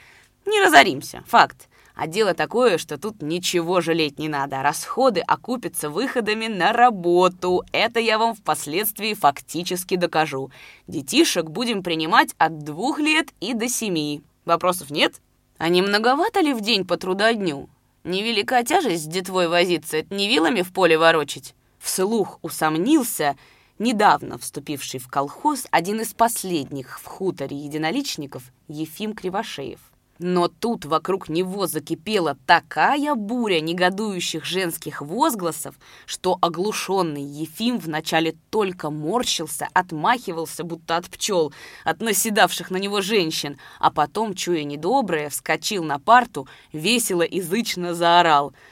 Не 0.46 0.60
разоримся. 0.62 1.22
Факт. 1.26 1.68
А 1.94 2.06
дело 2.06 2.34
такое, 2.34 2.78
что 2.78 2.98
тут 2.98 3.20
ничего 3.20 3.80
жалеть 3.80 4.18
не 4.18 4.28
надо. 4.28 4.62
Расходы 4.62 5.20
окупятся 5.20 5.90
выходами 5.90 6.46
на 6.46 6.72
работу. 6.72 7.64
Это 7.72 8.00
я 8.00 8.18
вам 8.18 8.34
впоследствии 8.34 9.14
фактически 9.14 9.96
докажу. 9.96 10.50
Детишек 10.86 11.50
будем 11.50 11.82
принимать 11.82 12.34
от 12.38 12.64
двух 12.64 12.98
лет 12.98 13.28
и 13.40 13.54
до 13.54 13.68
семи. 13.68 14.22
Вопросов 14.44 14.90
нет? 14.90 15.20
А 15.58 15.68
не 15.68 15.82
многовато 15.82 16.40
ли 16.40 16.54
в 16.54 16.60
день 16.60 16.86
по 16.86 16.96
трудодню? 16.96 17.68
Невелика 18.04 18.64
тяжесть 18.64 19.04
с 19.04 19.06
детвой 19.06 19.46
возиться, 19.46 19.98
это 19.98 20.12
не 20.14 20.28
вилами 20.28 20.62
в 20.62 20.72
поле 20.72 20.98
ворочить. 20.98 21.54
Вслух 21.78 22.38
усомнился 22.42 23.36
недавно 23.78 24.38
вступивший 24.38 24.98
в 24.98 25.08
колхоз 25.08 25.66
один 25.70 26.00
из 26.00 26.14
последних 26.14 26.98
в 26.98 27.04
хуторе 27.04 27.56
единоличников 27.56 28.44
Ефим 28.68 29.14
Кривошеев. 29.14 29.91
Но 30.22 30.46
тут 30.46 30.84
вокруг 30.84 31.28
него 31.28 31.66
закипела 31.66 32.36
такая 32.46 33.16
буря 33.16 33.60
негодующих 33.60 34.44
женских 34.44 35.02
возгласов, 35.02 35.74
что 36.06 36.38
оглушенный 36.40 37.24
Ефим 37.24 37.78
вначале 37.78 38.36
только 38.50 38.90
морщился, 38.90 39.66
отмахивался, 39.74 40.62
будто 40.62 40.96
от 40.96 41.06
пчел, 41.06 41.52
от 41.84 42.00
наседавших 42.00 42.70
на 42.70 42.76
него 42.76 43.00
женщин, 43.00 43.58
а 43.80 43.90
потом, 43.90 44.34
чуя 44.34 44.62
недоброе, 44.62 45.28
вскочил 45.28 45.82
на 45.82 45.98
парту, 45.98 46.46
весело 46.72 47.22
и 47.22 47.40
зычно 47.40 47.92
заорал— 47.92 48.54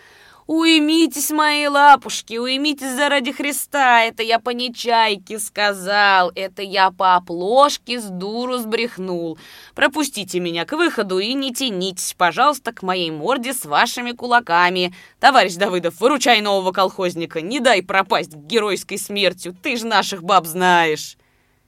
«Уймитесь, 0.53 1.30
мои 1.30 1.68
лапушки, 1.68 2.36
уймитесь 2.36 2.96
заради 2.96 3.30
Христа, 3.30 4.03
это 4.03 4.24
я 4.24 4.40
по 4.40 4.51
нечайке 4.51 5.38
сказал, 5.38 6.32
это 6.34 6.61
я 6.62 6.90
по 6.90 7.14
оплошке 7.14 8.01
с 8.01 8.07
дуру 8.07 8.59
сбрехнул. 8.59 9.38
Пропустите 9.76 10.40
меня 10.40 10.64
к 10.64 10.72
выходу 10.72 11.20
и 11.20 11.34
не 11.34 11.55
тянитесь, 11.55 12.16
пожалуйста, 12.18 12.72
к 12.72 12.82
моей 12.82 13.12
морде 13.12 13.55
с 13.55 13.64
вашими 13.64 14.11
кулаками. 14.11 14.92
Товарищ 15.20 15.55
Давыдов, 15.55 16.01
выручай 16.01 16.40
нового 16.40 16.72
колхозника, 16.72 17.40
не 17.40 17.61
дай 17.61 17.80
пропасть 17.80 18.34
геройской 18.34 18.98
смертью, 18.98 19.55
ты 19.62 19.76
ж 19.76 19.84
наших 19.84 20.24
баб 20.24 20.46
знаешь!» 20.46 21.16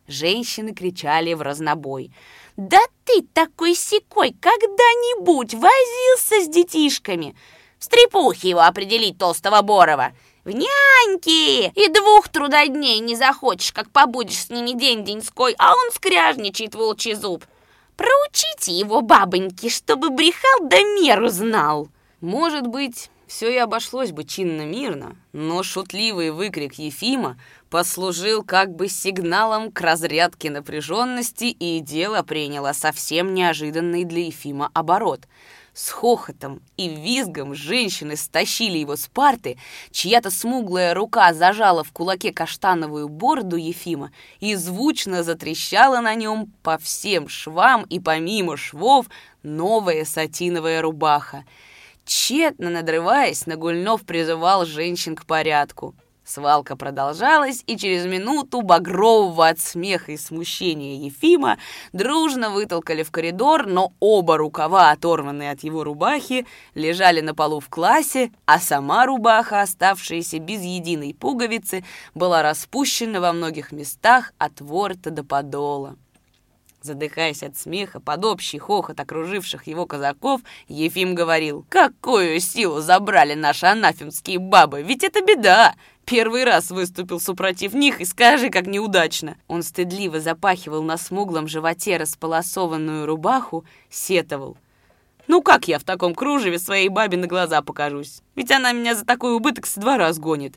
Женщины 0.09 0.75
кричали 0.75 1.35
в 1.35 1.43
разнобой. 1.43 2.11
«Да 2.57 2.81
ты 3.05 3.23
такой 3.33 3.77
секой 3.77 4.35
когда-нибудь 4.41 5.55
возился 5.55 6.45
с 6.45 6.49
детишками!» 6.49 7.37
Стрепухи 7.83 8.47
его 8.47 8.61
определить 8.61 9.19
толстого 9.19 9.61
Борова. 9.61 10.13
В 10.45 10.51
няньки! 10.51 11.67
И 11.75 11.89
двух 11.89 12.29
трудодней 12.29 13.01
не 13.01 13.17
захочешь, 13.17 13.73
как 13.73 13.91
побудешь 13.91 14.45
с 14.45 14.51
ними 14.51 14.79
день-деньской, 14.79 15.57
а 15.59 15.73
он 15.73 15.91
скряжничает, 15.91 16.77
волчий 16.77 17.15
зуб. 17.15 17.45
Проучите 17.97 18.71
его, 18.71 19.01
бабоньки, 19.01 19.69
чтобы 19.69 20.11
брехал 20.11 20.69
да 20.69 20.81
меру 20.81 21.29
знал. 21.29 21.89
Может 22.21 22.69
быть, 22.69 23.11
все 23.27 23.53
и 23.53 23.57
обошлось 23.57 24.13
бы 24.13 24.23
чинно-мирно, 24.23 25.17
но 25.33 25.65
шутливый 25.65 26.31
выкрик 26.31 26.75
Ефима 26.75 27.37
послужил 27.69 28.45
как 28.45 28.77
бы 28.77 28.89
сигналом 28.89 29.73
к 29.73 29.81
разрядке 29.81 30.51
напряженности, 30.51 31.47
и 31.47 31.81
дело 31.81 32.23
приняло 32.23 32.75
совсем 32.75 33.35
неожиданный 33.35 34.05
для 34.05 34.27
Ефима 34.27 34.71
оборот— 34.73 35.23
с 35.75 35.89
хохотом 35.91 36.61
и 36.77 36.89
визгом 36.89 37.55
женщины 37.55 38.17
стащили 38.17 38.79
его 38.79 38.97
с 38.97 39.07
парты, 39.07 39.59
чья-то 39.91 40.31
смуглая 40.31 40.95
рука 40.95 41.33
зажала 41.33 41.83
в 41.83 41.93
кулаке 41.93 42.33
каштановую 42.33 43.09
бороду 43.09 43.57
Ефима 43.57 44.13
и 44.41 44.55
звучно 44.55 45.23
затрещала 45.23 46.01
на 46.01 46.15
нем 46.15 46.53
по 46.63 46.79
всем 46.79 47.29
швам 47.29 47.85
и 47.85 48.01
помимо 48.01 48.57
швов 48.57 49.07
новая 49.43 50.05
сатиновая 50.05 50.83
рубаха. 50.83 51.45
Тщетно 52.05 52.69
надрываясь, 52.69 53.47
Нагульнов 53.47 54.03
призывал 54.03 54.67
женщин 54.67 55.17
к 55.17 55.25
порядку. 55.25 55.95
Свалка 56.25 56.77
продолжалась, 56.77 57.65
и 57.67 57.77
через 57.77 58.07
минуту 58.07 58.63
багрового 58.63 59.49
от 59.49 59.59
смеха 59.59 60.13
и 60.13 60.17
смущения 60.17 61.05
Ефима 61.05 61.59
дружно 61.93 62.51
вытолкали 62.51 63.03
в 63.03 63.11
коридор, 63.11 63.67
но 63.67 63.93
оба 63.99 64.37
рукава, 64.37 64.93
оторванные 64.93 65.51
от 65.51 65.65
его 65.65 65.83
рубахи, 65.83 66.47
лежали 66.75 67.21
на 67.21 67.35
полу 67.35 67.59
в 67.59 67.69
классе, 67.69 68.31
а 68.47 68.61
сама 68.61 69.05
рубаха, 69.07 69.63
оставшаяся 69.63 70.39
без 70.39 70.63
единой 70.63 71.13
пуговицы, 71.13 71.85
была 72.15 72.43
распущена 72.43 73.21
во 73.21 73.33
многих 73.33 73.73
местах 73.73 74.33
от 74.39 74.61
ворота 74.61 75.11
до 75.11 75.25
подола. 75.25 75.97
Задыхаясь 76.83 77.45
от 77.45 77.57
смеха, 77.57 78.01
под 78.01 78.25
общий 78.25 78.59
хохот 78.59 78.99
окруживших 78.99 79.69
его 79.69 79.87
казаков, 79.87 80.41
Ефим 80.67 81.15
говорил, 81.15 81.65
«Какую 81.69 82.41
силу 82.41 82.81
забрали 82.81 83.35
наши 83.35 83.67
анафемские 83.67 84.41
бабы, 84.41 84.83
ведь 84.83 85.05
это 85.05 85.21
беда! 85.21 85.75
Первый 86.05 86.45
раз 86.45 86.71
выступил 86.71 87.21
супротив 87.21 87.75
них, 87.75 88.01
и 88.01 88.05
скажи, 88.05 88.51
как 88.51 88.67
неудачно!» 88.67 89.37
Он 89.49 89.63
стыдливо 89.63 90.21
запахивал 90.21 90.83
на 90.83 90.97
смуглом 90.97 91.49
животе 91.49 91.97
располосованную 91.97 93.07
рубаху, 93.07 93.65
сетовал. 93.89 94.57
«Ну 95.29 95.43
как 95.43 95.69
я 95.69 95.79
в 95.79 95.85
таком 95.85 96.15
кружеве 96.15 96.59
своей 96.59 96.89
бабе 96.89 97.17
на 97.17 97.27
глаза 97.27 97.63
покажусь? 97.63 98.23
Ведь 98.35 98.51
она 98.51 98.73
меня 98.73 98.95
за 98.95 99.05
такой 99.05 99.35
убыток 99.35 99.67
с 99.67 99.77
двора 99.77 100.13
сгонит!» 100.13 100.55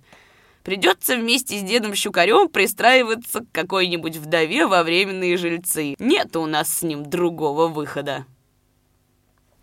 Придется 0.65 1.15
вместе 1.15 1.59
с 1.59 1.61
дедом 1.61 1.93
Щукарем 1.93 2.49
пристраиваться 2.49 3.41
к 3.41 3.51
какой-нибудь 3.51 4.17
вдове 4.17 4.65
во 4.65 4.81
временные 4.81 5.37
жильцы. 5.37 5.93
Нет 5.99 6.35
у 6.35 6.47
нас 6.47 6.79
с 6.79 6.81
ним 6.81 7.07
другого 7.07 7.67
выхода. 7.67 8.25